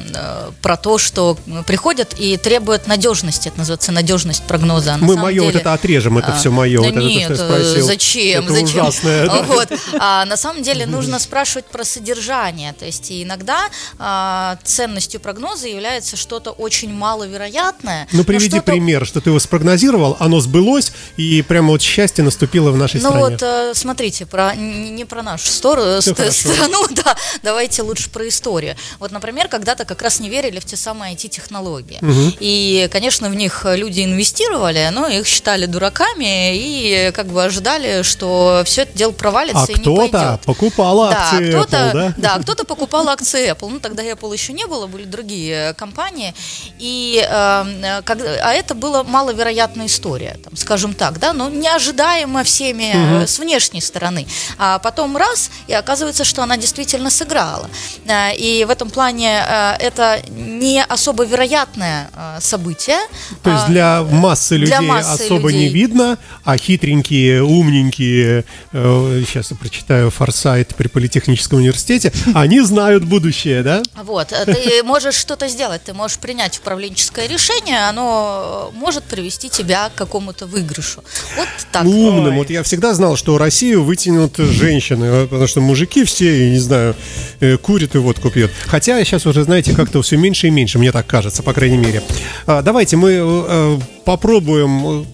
[0.60, 3.46] про то, что приходят и требуют надежности.
[3.46, 4.94] Это называется надежность прогноза.
[4.94, 6.78] А Мы мое вот деле- это отрежем, это А, все мое.
[6.82, 8.80] да вот это, то, нет, что я зачем, Это зачем?
[8.80, 9.42] ужасное, да.
[9.46, 9.68] Вот.
[10.00, 12.72] А на самом деле нужно спрашивать про содержание.
[12.72, 13.68] То есть иногда
[14.00, 17.83] а, ценностью прогноза является что-то очень маловероятное.
[17.84, 22.70] Ну, но приведи пример, что ты его спрогнозировал, оно сбылось, и прямо вот счастье наступило
[22.70, 23.24] в нашей Ну стране.
[23.24, 28.10] вот, э, смотрите, про, не, не про нашу сторону, Всё ст- страну, да, давайте лучше
[28.10, 28.76] про историю.
[28.98, 31.98] Вот, например, когда-то как раз не верили в те самые IT-технологии.
[32.40, 38.62] И, конечно, в них люди инвестировали, но их считали дураками и как бы ожидали, что
[38.64, 40.40] все это дело провалится а и не кто-то пойдет.
[40.42, 42.38] покупал акции да, кто-то, Apple, да?
[42.38, 43.68] кто-то покупал акции Apple.
[43.68, 46.34] Ну, тогда Apple еще не было, были другие э, компании.
[46.78, 47.73] И, э, э,
[48.04, 53.38] как- а это была маловероятная история, там, скажем так, да, но неожидаемо всеми э, с
[53.38, 54.26] внешней стороны.
[54.58, 57.68] А потом раз, и оказывается, что она действительно сыграла.
[58.06, 62.98] Э, И в этом плане э, это не особо вероятное э, событие.
[63.42, 65.72] То есть А, для массы людей для массы особо не людей.
[65.74, 73.62] видно, а хитренькие, умненькие, э, сейчас я прочитаю форсайт при Политехническом университете, они знают будущее,
[73.62, 73.82] да?
[74.02, 79.48] Вот, э, ты можешь что-то сделать, ты можешь принять управленческое решение, оно э, может привести
[79.48, 81.02] тебя к какому-то выигрышу.
[81.36, 81.84] Вот так.
[81.84, 82.36] Умным.
[82.36, 86.58] Вот я всегда знал, что Россию вытянут женщины, э, потому что мужики все, я не
[86.58, 86.94] знаю,
[87.40, 88.50] э, курят и водку пьют.
[88.66, 92.02] Хотя сейчас уже, знаете, как-то все меньше и меньше, мне так кажется, по крайней мере.
[92.46, 95.04] А, давайте мы попробуем э,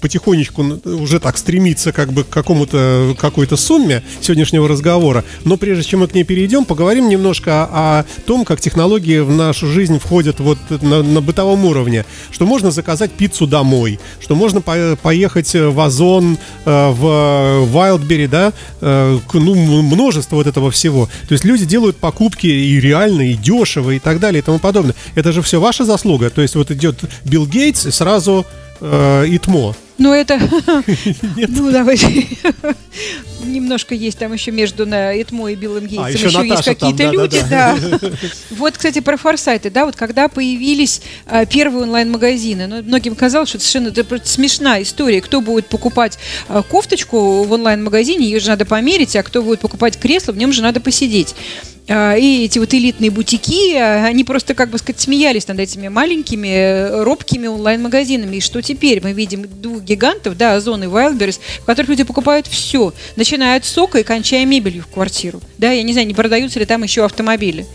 [0.00, 5.24] потихонечку уже так стремиться как бы к какому-то какой-то сумме сегодняшнего разговора.
[5.44, 9.66] Но прежде чем мы к ней перейдем, поговорим немножко о том, как технологии в нашу
[9.66, 12.04] жизнь входят вот на, на бытовом уровне.
[12.30, 18.52] Что можно заказать пиццу домой, что можно по поехать в Озон, э, в Wildberry, да,
[18.80, 21.08] э, ну, множество вот этого всего.
[21.28, 24.94] То есть люди делают покупки и реально, и дешево, и так далее, и тому подобное.
[25.14, 26.30] Это же все ваша заслуга.
[26.30, 28.39] То есть вот идет Билл Гейтс и сразу
[28.80, 29.74] э, ИТМО.
[30.00, 30.40] Ну, это...
[31.36, 32.26] Ну, давайте...
[33.44, 36.04] Немножко есть там еще между на Итмо и Биллом Гейтсом.
[36.04, 37.76] А, еще, еще есть какие-то люди, да.
[38.50, 43.58] Вот, кстати, про форсайты, да, вот когда появились а, первые онлайн-магазины, ну, многим казалось, что
[43.58, 45.20] это совершенно это смешная история.
[45.20, 49.98] Кто будет покупать а, кофточку в онлайн-магазине, ее же надо померить, а кто будет покупать
[49.98, 51.34] кресло, в нем же надо посидеть.
[51.92, 55.88] А, и эти вот элитные бутики, а, они просто, как бы сказать, смеялись над этими
[55.88, 58.36] маленькими, э, робкими онлайн-магазинами.
[58.36, 59.02] И что теперь?
[59.02, 59.46] Мы видим
[59.90, 64.46] гигантов, да, Озон и Wildberries, в которых люди покупают все, начиная от сока и кончая
[64.46, 65.40] мебелью в квартиру.
[65.58, 67.66] Да, я не знаю, не продаются ли там еще автомобили.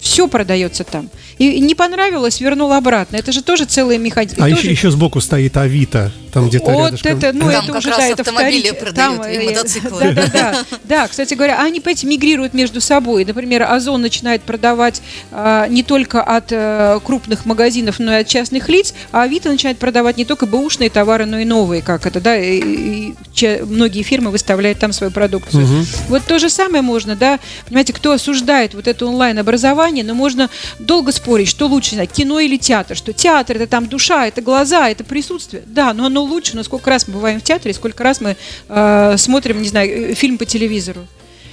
[0.00, 1.10] Все продается там.
[1.38, 3.16] И не понравилось, вернул обратно.
[3.16, 4.42] Это же тоже целый механизм.
[4.42, 7.18] А еще, еще сбоку стоит Авито, там где-то Вот рядышком.
[7.18, 8.80] это, ну там это как уже, раз да, это автомобили вторичное.
[8.80, 10.00] продают Там, и э, мотоциклы.
[10.00, 10.64] Да, да, да.
[10.84, 13.24] Да, кстати говоря, они, понимаете, мигрируют между собой.
[13.24, 18.68] Например, Озон начинает продавать а, не только от а, крупных магазинов, но и от частных
[18.68, 22.36] лиц, а Авито начинает продавать не только бэушные товары, но и новые, как это, да,
[22.36, 25.66] и, и, че, многие фирмы выставляют там свою продукцию.
[25.66, 25.86] Мгм.
[26.08, 31.12] Вот то же самое можно, да, понимаете, кто осуждает вот это онлайн-образование, но можно долго
[31.12, 35.62] спорить, что лучше, кино или театр, что театр это там душа, это глаза, это присутствие.
[35.66, 38.36] Да, но оно лучше, но сколько раз мы бываем в театре, сколько раз мы
[38.68, 41.06] э, смотрим, не знаю, э, фильм по телевизору.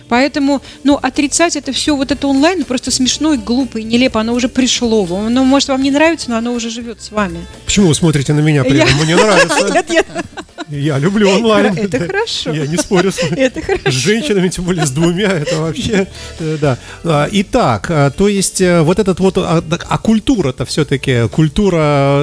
[0.08, 4.22] Поэтому, ну, отрицать это все, вот это онлайн, ну, просто смешно и глупо и нелепо,
[4.22, 5.06] оно уже пришло.
[5.18, 7.40] Оно, может, вам не нравится, но оно уже живет с вами.
[7.66, 8.96] Почему вы смотрите на меня при этом?
[9.04, 9.70] Мне нравится.
[9.74, 10.06] Нет, нет,
[10.70, 11.78] Я люблю онлайн.
[11.78, 12.52] это хорошо.
[12.52, 16.08] Я не спорю с женщинами, тем более с двумя, это вообще,
[16.40, 16.78] э, да.
[17.04, 21.78] А, Итак, а, то есть э, вот этот вот, а а культура-то все-таки, культура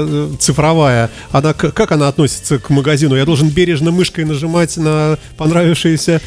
[0.06, 3.16] э, цифровая, она, как она относится к магазину?
[3.16, 6.20] Я должен бережно мышкой нажимать на понравившееся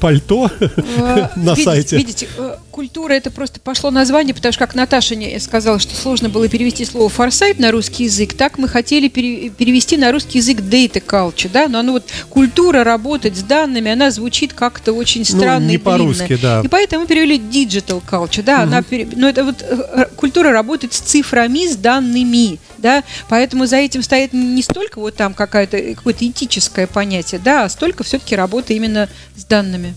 [0.00, 0.50] пальто
[1.36, 1.96] на сайте?
[1.96, 2.28] Видите,
[2.74, 6.84] культура это просто пошло название, потому что как Наташа не- сказала, что сложно было перевести
[6.84, 11.48] слово форсайт на русский язык, так мы хотели пере- перевести на русский язык data culture,
[11.52, 15.74] да, но оно вот культура работать с данными, она звучит как-то очень странно Ну, не
[15.76, 16.62] и по-русски, да.
[16.64, 20.92] И поэтому мы перевели digital culture, да, она пере- но это вот э, культура работать
[20.94, 26.26] с цифрами, с данными, да, поэтому за этим стоит не столько вот там какая-то какое-то
[26.26, 29.94] этическое понятие, да, а столько все-таки работа именно с данными.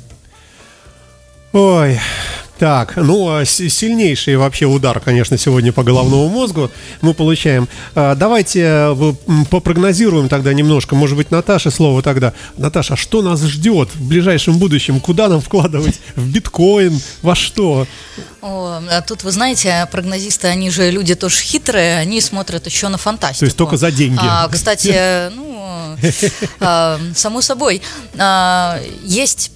[1.54, 2.00] Ой,
[2.58, 7.68] так, ну, а си- сильнейший вообще удар, конечно, сегодня по головному мозгу мы получаем.
[7.96, 9.14] А, Давайте э,
[9.50, 12.34] попрогнозируем тогда немножко, может быть, Наташе слово тогда.
[12.58, 15.00] Наташа, а что нас ждет в ближайшем будущем?
[15.00, 16.00] Куда нам вкладывать?
[16.16, 17.00] В биткоин?
[17.22, 17.86] Во что?
[18.42, 22.98] О, а тут, вы знаете, прогнозисты, они же люди тоже хитрые, они смотрят еще на
[22.98, 23.40] фантастику.
[23.40, 24.20] То есть только за деньги.
[24.22, 25.98] А, кстати, ну,
[27.16, 27.82] само собой,
[29.04, 29.52] есть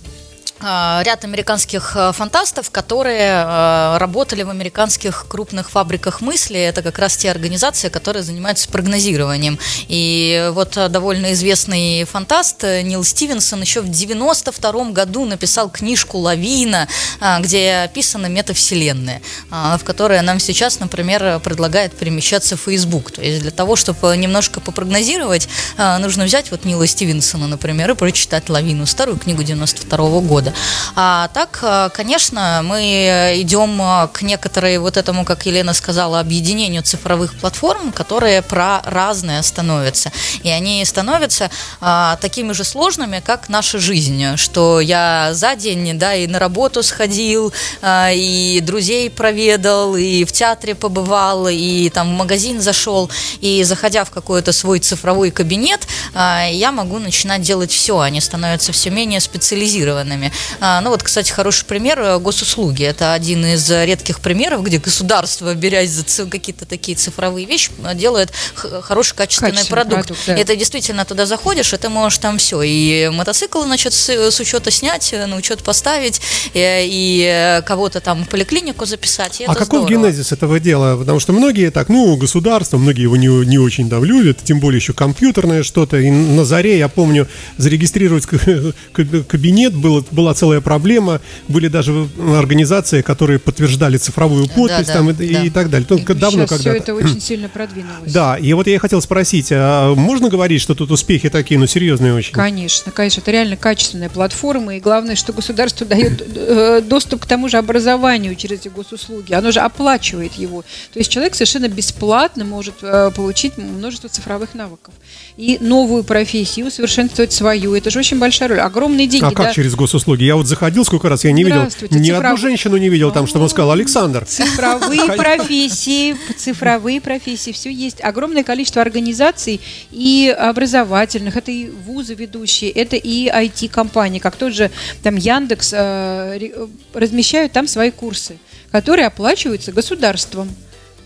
[0.62, 6.60] ряд американских а, фантастов, которые а, работали в американских крупных фабриках мысли.
[6.60, 9.58] Это как раз те организации, которые занимаются прогнозированием.
[9.88, 16.20] И вот а, довольно известный фантаст э, Нил Стивенсон еще в 92 году написал книжку
[16.20, 16.88] «Лавина»,
[17.20, 23.12] а, где описаны метавселенные, а, в которые нам сейчас, например, предлагает перемещаться Facebook.
[23.12, 25.48] То есть для того, чтобы немножко попрогнозировать,
[25.78, 30.51] а, нужно взять вот Нила Стивенсона, например, и прочитать «Лавину», старую книгу 92 года.
[30.96, 36.84] А так, а, конечно, мы идем а, к некоторой вот этому, как Елена сказала, объединению
[36.84, 40.12] цифровых платформ, которые про разные становятся.
[40.44, 46.16] И они становятся а, такими же сложными, как наша жизнь, что я за день, да,
[46.16, 52.18] и на работу сходил, а, и друзей проведал, и в театре побывал, и там в
[52.18, 53.10] магазин зашел,
[53.40, 58.72] и заходя в какой-то свой цифровой кабинет, а, я могу начинать делать все, они становятся
[58.72, 60.32] все менее специализированными.
[60.60, 62.84] А, Ну вот, кстати, хороший пример э, госуслуги.
[62.84, 68.32] Это один из редких примеров, где государство, берясь за какие-то такие цифровые вещи, э, делает
[68.56, 70.08] хороший качественный Качественный продукт.
[70.08, 70.36] продукт, да.
[70.36, 72.62] И ты действительно туда заходишь, и ты можешь там все.
[72.62, 76.22] И мотоцикл, значит, с, с учета снять, э, на учет поставить,
[76.54, 79.42] и э, кого-то там в поликлинику записать.
[79.42, 79.88] и А это здорово.
[79.88, 80.98] генезис этого дела?
[80.98, 84.78] Потому что многие так, ну, государство, многие его не, не очень там любят, тем более
[84.80, 85.98] еще компьютерное что-то.
[85.98, 87.28] И на заре, я помню,
[87.58, 88.26] зарегистрировать
[89.28, 91.22] кабинет было, была была целая проблема.
[91.48, 95.44] Были даже организации, которые подтверждали цифровую подпись да, там, да, и, да.
[95.44, 95.88] и так далее.
[95.88, 98.12] Только давно Сейчас все когда это очень сильно продвинулось.
[98.12, 101.68] Да, и вот я и хотел спросить, а можно говорить, что тут успехи такие, ну,
[101.68, 102.34] серьезные очень?
[102.34, 107.50] Конечно, конечно, это реально качественная платформа, и главное, что государство дает э, доступ к тому
[107.50, 110.64] же образованию через эти госуслуги, оно же оплачивает его.
[110.94, 114.94] То есть человек совершенно бесплатно может э, получить множество цифровых навыков.
[115.38, 119.26] И новую профессию, усовершенствовать свою, это же очень большая роль, огромные деньги.
[119.26, 119.54] А как да?
[119.54, 120.11] через госуслуги?
[120.20, 121.70] Я вот заходил сколько раз, я не видел, ни
[122.10, 124.26] цифров- одну женщину не видел там, чтобы он сказал, Александр.
[124.26, 128.02] Цифровые профессии, цифровые профессии, все есть.
[128.04, 134.72] Огромное количество организаций и образовательных, это и вузы ведущие, это и IT-компании, как тот же
[135.04, 138.38] там Яндекс, э, э, размещают там свои курсы,
[138.72, 140.50] которые оплачиваются государством.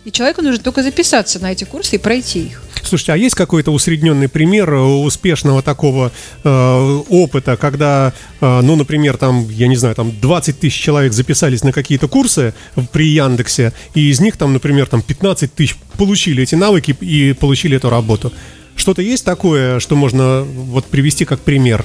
[0.05, 2.61] И человеку нужно только записаться на эти курсы и пройти их.
[2.83, 6.11] Слушайте, а есть какой-то усредненный пример э, успешного такого
[6.43, 11.63] э, опыта, когда, э, ну, например, там, я не знаю, там 20 тысяч человек записались
[11.63, 12.53] на какие-то курсы
[12.91, 17.77] при Яндексе, и из них там, например, там 15 тысяч получили эти навыки и получили
[17.77, 18.31] эту работу.
[18.75, 21.83] Что-то есть такое, что можно вот привести как пример?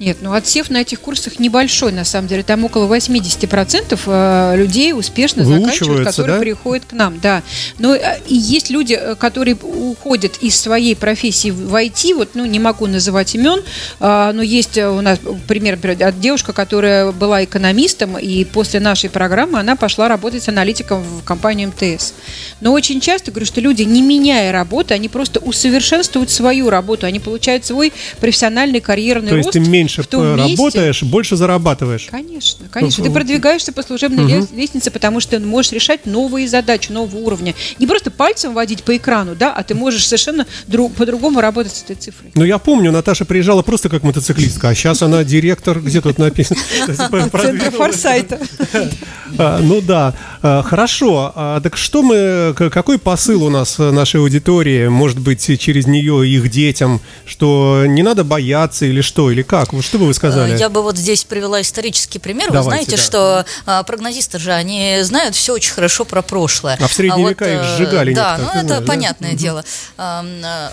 [0.00, 2.42] Нет, ну отсев на этих курсах небольшой, на самом деле.
[2.42, 6.40] Там около 80% э, людей успешно заканчивают, которые да?
[6.40, 7.42] приходят к нам, да.
[7.78, 12.44] Но э, и есть люди, э, которые уходят из своей профессии в IT, вот, ну,
[12.44, 13.62] не могу называть имен,
[14.00, 19.60] а, но есть у нас пример, например, девушка, которая была экономистом, и после нашей программы
[19.60, 22.14] она пошла работать аналитиком в компанию МТС.
[22.60, 27.20] Но очень часто говорю, что люди, не меняя работы, они просто усовершенствуют свою работу, они
[27.20, 30.56] получают свой профессиональный карьерный То есть рост ты меньше том месте.
[30.56, 32.08] работаешь, больше зарабатываешь.
[32.10, 33.04] Конечно, конечно.
[33.04, 37.54] Ты продвигаешься по служебной лес- лестнице, потому что ты можешь решать новые задачи, нового уровня.
[37.78, 41.82] Не просто пальцем водить по экрану, да, а ты можешь совершенно дру- по-другому работать с
[41.82, 42.30] этой цифрой.
[42.34, 46.60] Ну, я помню, Наташа приезжала просто как мотоциклистка, а сейчас она директор, где тут написано?
[47.30, 47.74] Продвинулась.
[47.74, 48.38] форсайта.
[49.36, 51.32] А, Ну да, А, хорошо.
[51.34, 56.28] А, Так что мы, какой посыл у нас э, нашей аудитории, может быть, через нее
[56.28, 59.72] их детям, что не надо бояться или что, или как?
[59.74, 60.54] Вот что бы вы сказали?
[60.54, 62.48] Э, Я бы вот здесь привела исторический пример.
[62.50, 63.02] Давайте, Вы знаете, да.
[63.02, 66.78] что а, прогнозисты же, они знают все очень хорошо про прошлое.
[66.80, 68.86] А в средние века их э, сжигали Да, ну это знаешь, да?
[68.86, 69.64] понятное дело.
[69.96, 70.72] Ам, а,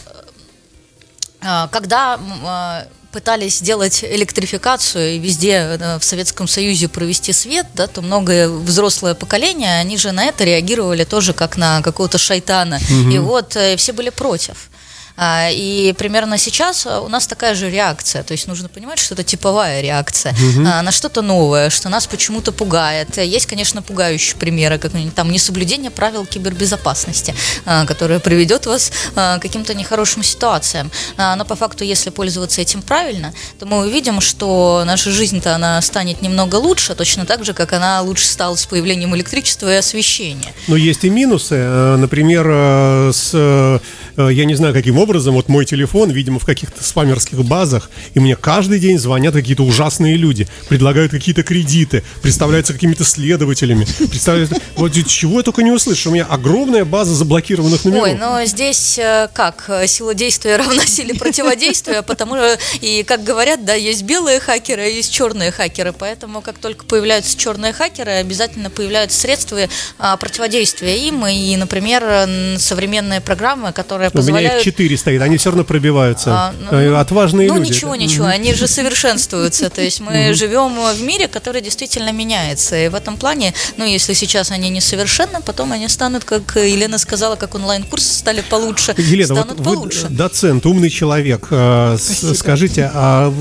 [1.42, 7.88] а, Когда а, пытались сделать электрификацию и везде э, в Советском Союзе провести свет, да,
[7.88, 12.80] то многое взрослое поколение, они же на это реагировали тоже как на какого-то шайтана.
[13.12, 14.70] И вот э, все были против.
[15.18, 18.24] А, И примерно сейчас а, у нас такая же реакция.
[18.24, 20.36] То есть нужно понимать, что это типовая реакция
[20.66, 23.18] а, на что-то новое, что нас почему-то пугает.
[23.18, 27.36] Есть, конечно, пугающие примеры, как там несоблюдение правил кибербезопасности,
[27.66, 30.92] а, которое приведет вас к каким-то нехорошим ситуациям.
[31.18, 36.22] Но по факту, если пользоваться этим правильно, то мы увидим, что наша жизнь-то она станет
[36.22, 40.54] немного лучше, точно так же, как она лучше стала с появлением электричества и освещения.
[40.68, 41.56] Но есть и минусы.
[41.56, 43.80] Э, Например, э, с, э,
[44.18, 47.90] э, я не знаю, каким образом, образом, вот мой телефон, видимо, в каких-то спамерских базах,
[48.14, 54.56] и мне каждый день звонят какие-то ужасные люди, предлагают какие-то кредиты, представляются какими-то следователями, представляются
[54.78, 56.12] Вот чего я только не услышу.
[56.12, 58.04] У меня огромная база заблокированных номеров.
[58.04, 59.70] Ой, но здесь э, как?
[59.86, 64.86] Сила действия равна силе противодействия, потому что, и как говорят, да, есть белые хакеры, а
[64.86, 69.60] есть черные хакеры, поэтому как только появляются черные хакеры, обязательно появляются средства
[70.00, 74.52] а, противодействия им, и, например, современные программы, которые позволяют...
[74.52, 76.32] У меня их четыре 4 стоит, они все равно пробиваются.
[76.32, 77.70] А, ну, э, ну Отважные ну, люди.
[77.70, 79.70] Ну ничего, ничего, они же совершенствуются.
[79.70, 82.78] То есть мы живем в мире, который действительно меняется.
[82.78, 87.36] И в этом плане, ну если сейчас они несовершенны, потом они станут, как Елена сказала,
[87.36, 90.08] как онлайн-курсы стали получше, Елена, станут вот получше.
[90.08, 91.48] Вы доцент, умный человек.
[91.52, 92.34] Э, Спасибо.
[92.34, 93.34] Скажите, а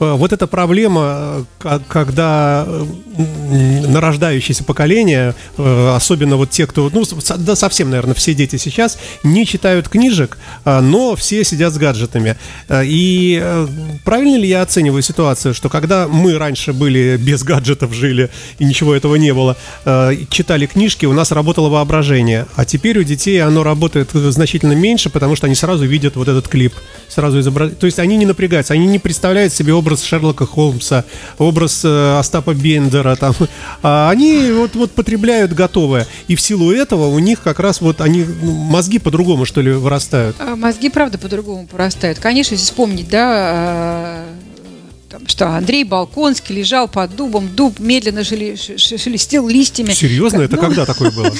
[0.00, 1.46] э, вот эта проблема,
[1.88, 2.66] когда
[3.16, 7.04] нарождающееся поколение, особенно вот те, кто, ну,
[7.36, 10.38] да совсем, наверное, все дети сейчас, не читают книжек,
[10.80, 12.36] но все сидят с гаджетами.
[12.68, 13.66] Э, И э,
[14.04, 18.94] правильно ли я оцениваю ситуацию, что когда мы раньше были без гаджетов жили и ничего
[18.94, 23.62] этого не было, э, читали книжки, у нас работало воображение, а теперь у детей оно
[23.62, 26.74] работает значительно меньше, потому что они сразу видят вот этот клип,
[27.08, 27.78] сразу изображают.
[27.78, 31.04] То есть они не напрягаются, они не представляют себе образ Шерлока Холмса,
[31.38, 33.34] образ Остапа Бендера, там,
[33.82, 38.00] а они вот, вот потребляют готовое, и в силу этого у них как раз вот
[38.00, 40.36] они ну, мозги по-другому что ли вырастают.
[40.64, 42.20] Мозги, правда, по-другому порастают.
[42.20, 44.24] Конечно, если вспомнить, да,
[45.14, 49.92] там, что Андрей Балконский лежал под дубом, дуб медленно шелестел листьями.
[49.92, 50.42] Серьезно?
[50.42, 51.32] Это ну, когда такое было?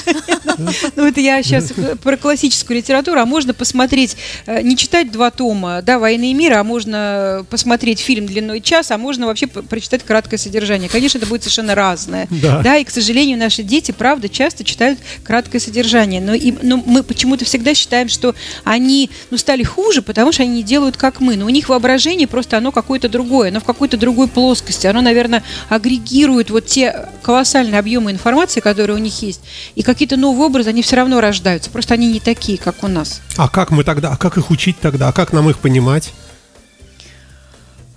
[0.95, 4.15] Ну, это я сейчас про классическую литературу, а можно посмотреть,
[4.45, 8.91] э, не читать два тома, да, «Войны и мир», а можно посмотреть фильм длиной час,
[8.91, 10.87] а можно вообще прочитать краткое содержание.
[10.87, 12.27] Конечно, это будет совершенно разное.
[12.29, 12.61] Да.
[12.61, 16.21] да, и, к сожалению, наши дети, правда, часто читают краткое содержание.
[16.21, 20.63] Но, но мы почему-то всегда считаем, что они ну, стали хуже, потому что они не
[20.63, 21.35] делают, как мы.
[21.35, 24.85] Но у них воображение просто оно какое-то другое, оно в какой-то другой плоскости.
[24.85, 29.41] Оно, наверное, агрегирует вот те колоссальные объемы информации, которые у них есть.
[29.73, 31.71] И какие-то новые образы, они все равно рождаются.
[31.71, 33.21] Просто они не такие, как у нас.
[33.37, 35.07] А как мы тогда, а как их учить тогда?
[35.07, 36.13] А как нам их понимать?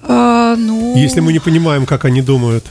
[0.02, 0.96] А, ну...
[0.96, 2.64] Если мы не понимаем, как они думают.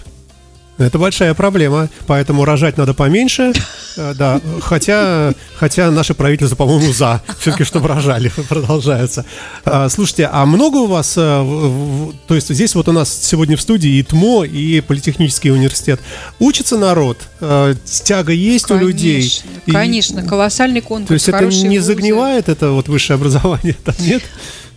[0.77, 3.51] Это большая проблема, поэтому рожать надо поменьше,
[3.97, 9.25] э, да, хотя, хотя наше правительство, по-моему, за, все-таки, чтобы рожали, продолжается.
[9.65, 13.61] А, слушайте, а много у вас, э, то есть здесь вот у нас сегодня в
[13.61, 15.99] студии и ТМО, и Политехнический университет.
[16.37, 17.17] Учится народ?
[17.41, 17.73] Э,
[18.03, 19.41] тяга есть конечно, у людей?
[19.65, 21.07] Конечно, колоссальный конкурс.
[21.07, 24.21] То есть это не загнивает, это вот высшее образование, нет?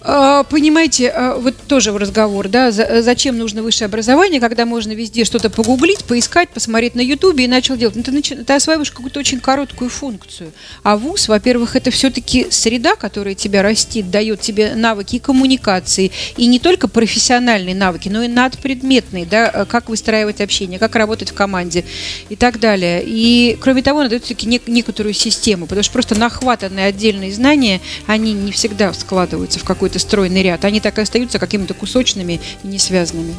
[0.02, 5.50] А, понимаете, а, вот тоже разговор, да, зачем нужно высшее образование, когда можно везде что-то
[5.50, 7.94] погуглить, поискать, посмотреть на ютубе и начал делать.
[7.94, 8.30] Ну, ты, нач...
[8.30, 10.50] ты осваиваешь какую-то очень короткую функцию.
[10.82, 16.58] А вуз, во-первых, это все-таки среда, которая тебя растит, дает тебе навыки коммуникации, и не
[16.58, 21.84] только профессиональные навыки, но и надпредметные, да, э, как выстраивать общение, как работать в команде
[22.28, 23.00] и так далее.
[23.06, 28.32] И, кроме того, надо все-таки нек- некоторую систему, потому что просто нахватанные отдельные знания, они
[28.32, 30.64] не всегда складываются в какой-то стройный ряд.
[30.64, 33.34] Они так и остаются какими-то кусочными и не связанными.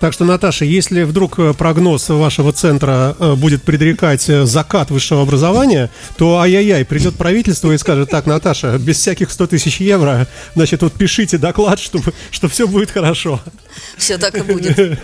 [0.00, 5.20] Так что, Наташа, если вдруг э, прогноз вашего центра э, будет предрекать э, закат высшего
[5.20, 10.80] образования, то ай-яй-яй, придет правительство и скажет, так, Наташа, без всяких 100 тысяч евро, значит,
[10.80, 12.00] вот пишите доклад, что,
[12.30, 13.42] что все будет хорошо.
[13.98, 14.74] Все так и будет.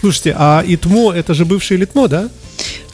[0.00, 2.30] Слушайте, а ИТМО, это же бывший ЛИТМО, да?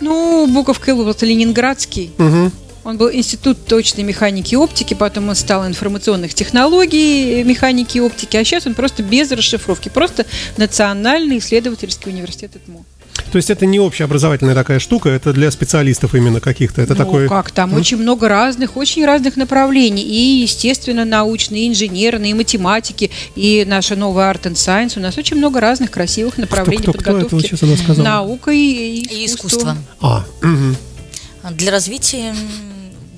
[0.01, 2.11] Ну, буковка Л, это ленинградский.
[2.19, 2.51] Угу.
[2.85, 8.37] Он был институт точной механики и оптики, потом он стал информационных технологий механики и оптики,
[8.37, 10.27] а сейчас он просто без расшифровки, просто
[10.57, 12.85] Национальный исследовательский университет ИТМО.
[13.33, 16.83] То есть это не общеобразовательная такая штука, это для специалистов именно каких-то.
[16.83, 17.29] Это ну, такой...
[17.29, 20.03] как там, очень много разных, очень разных направлений.
[20.03, 24.99] И, естественно, научные, и инженерные, и математики, и наша новая Art and Science.
[24.99, 27.55] У нас очень много разных красивых направлений кто, кто, подготовки.
[27.55, 29.17] Кто это она Наука и, и искусство.
[29.17, 29.77] И искусство.
[30.01, 30.77] А, угу.
[31.51, 32.35] Для развития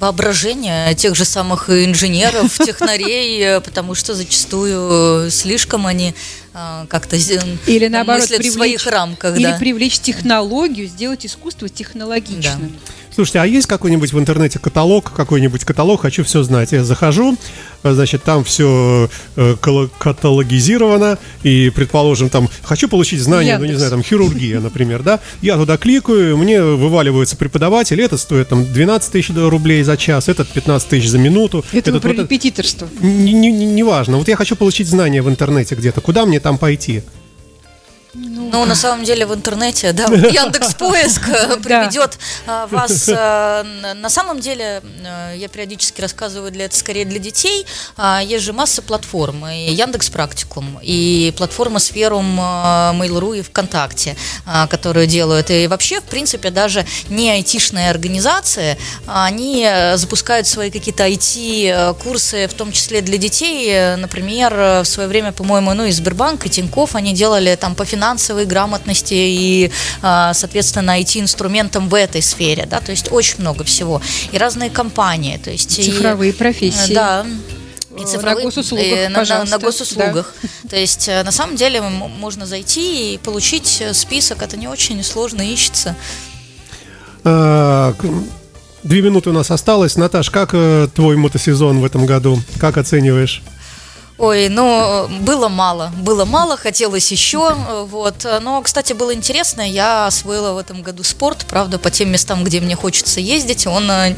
[0.02, 6.12] воображения тех же самых инженеров, технарей, потому что зачастую слишком они
[6.54, 9.36] э, как-то или наоборот привлечь, в своих рамках.
[9.36, 9.58] Или да.
[9.58, 12.72] привлечь технологию, сделать искусство технологичным.
[12.72, 12.92] Да.
[13.14, 16.72] Слушайте, а есть какой-нибудь в интернете каталог, какой-нибудь каталог, хочу все знать.
[16.72, 17.36] Я захожу,
[17.82, 19.56] значит, там все э,
[19.98, 23.66] каталогизировано, и, предположим, там, хочу получить знания, Яндекс.
[23.66, 28.48] ну, не знаю, там, хирургия, например, да, я туда кликаю, мне вываливается преподаватель, это стоит
[28.48, 31.64] там 12 тысяч рублей за час, этот 15 тысяч за минуту.
[31.72, 32.88] Это этот, про вот, репетиторство.
[33.00, 37.02] Неважно, не, не вот я хочу получить знания в интернете где-то, куда мне там пойти?
[38.50, 43.08] Ну, на самом деле в интернете, да, Яндекс Поиск э, приведет а, вас.
[43.14, 43.62] А,
[43.94, 44.82] на самом деле,
[45.36, 47.66] я периодически рассказываю для это скорее для детей.
[47.96, 54.16] А, есть же масса платформ, и Яндекс Практикум, и платформа Сферум, Mail.ru и ВКонтакте,
[54.70, 55.50] которые делают.
[55.50, 62.72] И вообще, в принципе, даже не айтишные организации, они запускают свои какие-то IT-курсы, в том
[62.72, 63.96] числе для детей.
[63.96, 67.84] Например, в свое время, по-моему, ну и Сбербанк, и Тиньков, они делали там по
[68.32, 69.70] финансовой грамотности и,
[70.02, 74.00] а, соответственно, IT-инструментам в этой сфере, да, то есть очень много всего.
[74.32, 75.70] И разные компании, то есть...
[75.70, 76.94] Цифровые и, профессии.
[76.94, 77.26] Да,
[77.98, 80.34] и цифровые, на госуслугах, э, на, на, на госуслугах.
[80.42, 80.68] Да.
[80.70, 85.02] То есть, э, на самом деле, можно зайти и получить э, список, это не очень
[85.04, 85.94] сложно ищется.
[87.24, 87.94] А,
[88.82, 89.96] две минуты у нас осталось.
[89.96, 90.54] Наташ, как
[90.94, 92.40] твой мотосезон в этом году?
[92.58, 93.42] Как оцениваешь?
[94.22, 97.56] Ой, ну, было мало, было мало, хотелось еще,
[97.88, 98.24] вот.
[98.40, 102.60] Но, кстати, было интересно, я освоила в этом году спорт, правда, по тем местам, где
[102.60, 103.90] мне хочется ездить, он...
[103.90, 104.14] Э,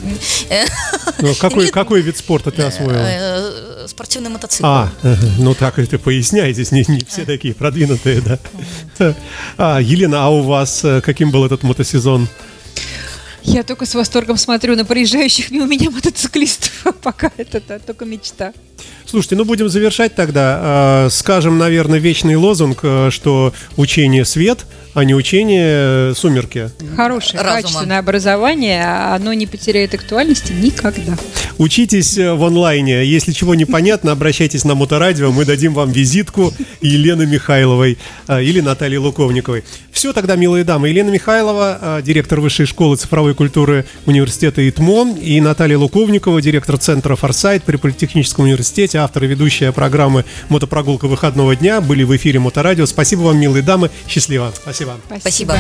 [1.21, 3.01] ну, какой, какой вид спорта ты освоила?
[3.03, 4.67] Э, спортивный мотоцикл.
[4.67, 4.93] А,
[5.39, 9.15] ну так это поясняй, здесь не, не все такие продвинутые, да.
[9.57, 12.29] А, Елена, а у вас э, каким был этот мотосезон?
[13.45, 16.95] Я только с восторгом смотрю на проезжающих мимо меня мотоциклистов.
[17.03, 18.55] Пока это да, только мечта.
[19.07, 21.09] Слушайте, ну будем завершать тогда.
[21.11, 26.71] Скажем, наверное, вечный лозунг, что учение свет, а не учение э, сумерки.
[26.97, 27.63] Хорошее, Разума.
[27.63, 31.17] качественное образование, а оно не потеряет актуальности никогда.
[31.59, 33.05] Учитесь э, в онлайне.
[33.05, 35.33] Если чего непонятно, обращайтесь на Моторадио.
[35.33, 37.99] Мы дадим вам визитку Елены Михайловой
[38.29, 39.65] э, или Натальи Луковниковой.
[39.91, 40.89] Все тогда, милые дамы.
[40.89, 47.17] Елена Михайлова, э, директор Высшей школы цифровой культуры университета ИТМО, и Наталья Луковникова, директор центра
[47.17, 52.87] «Форсайт» при Политехническом университете, автор и ведущая программы «Мотопрогулка выходного дня» были в эфире Моторадио.
[52.87, 53.91] Спасибо вам, милые дамы.
[54.09, 54.53] Счастливо.
[54.55, 54.97] Спасибо.
[55.21, 55.57] Спасибо.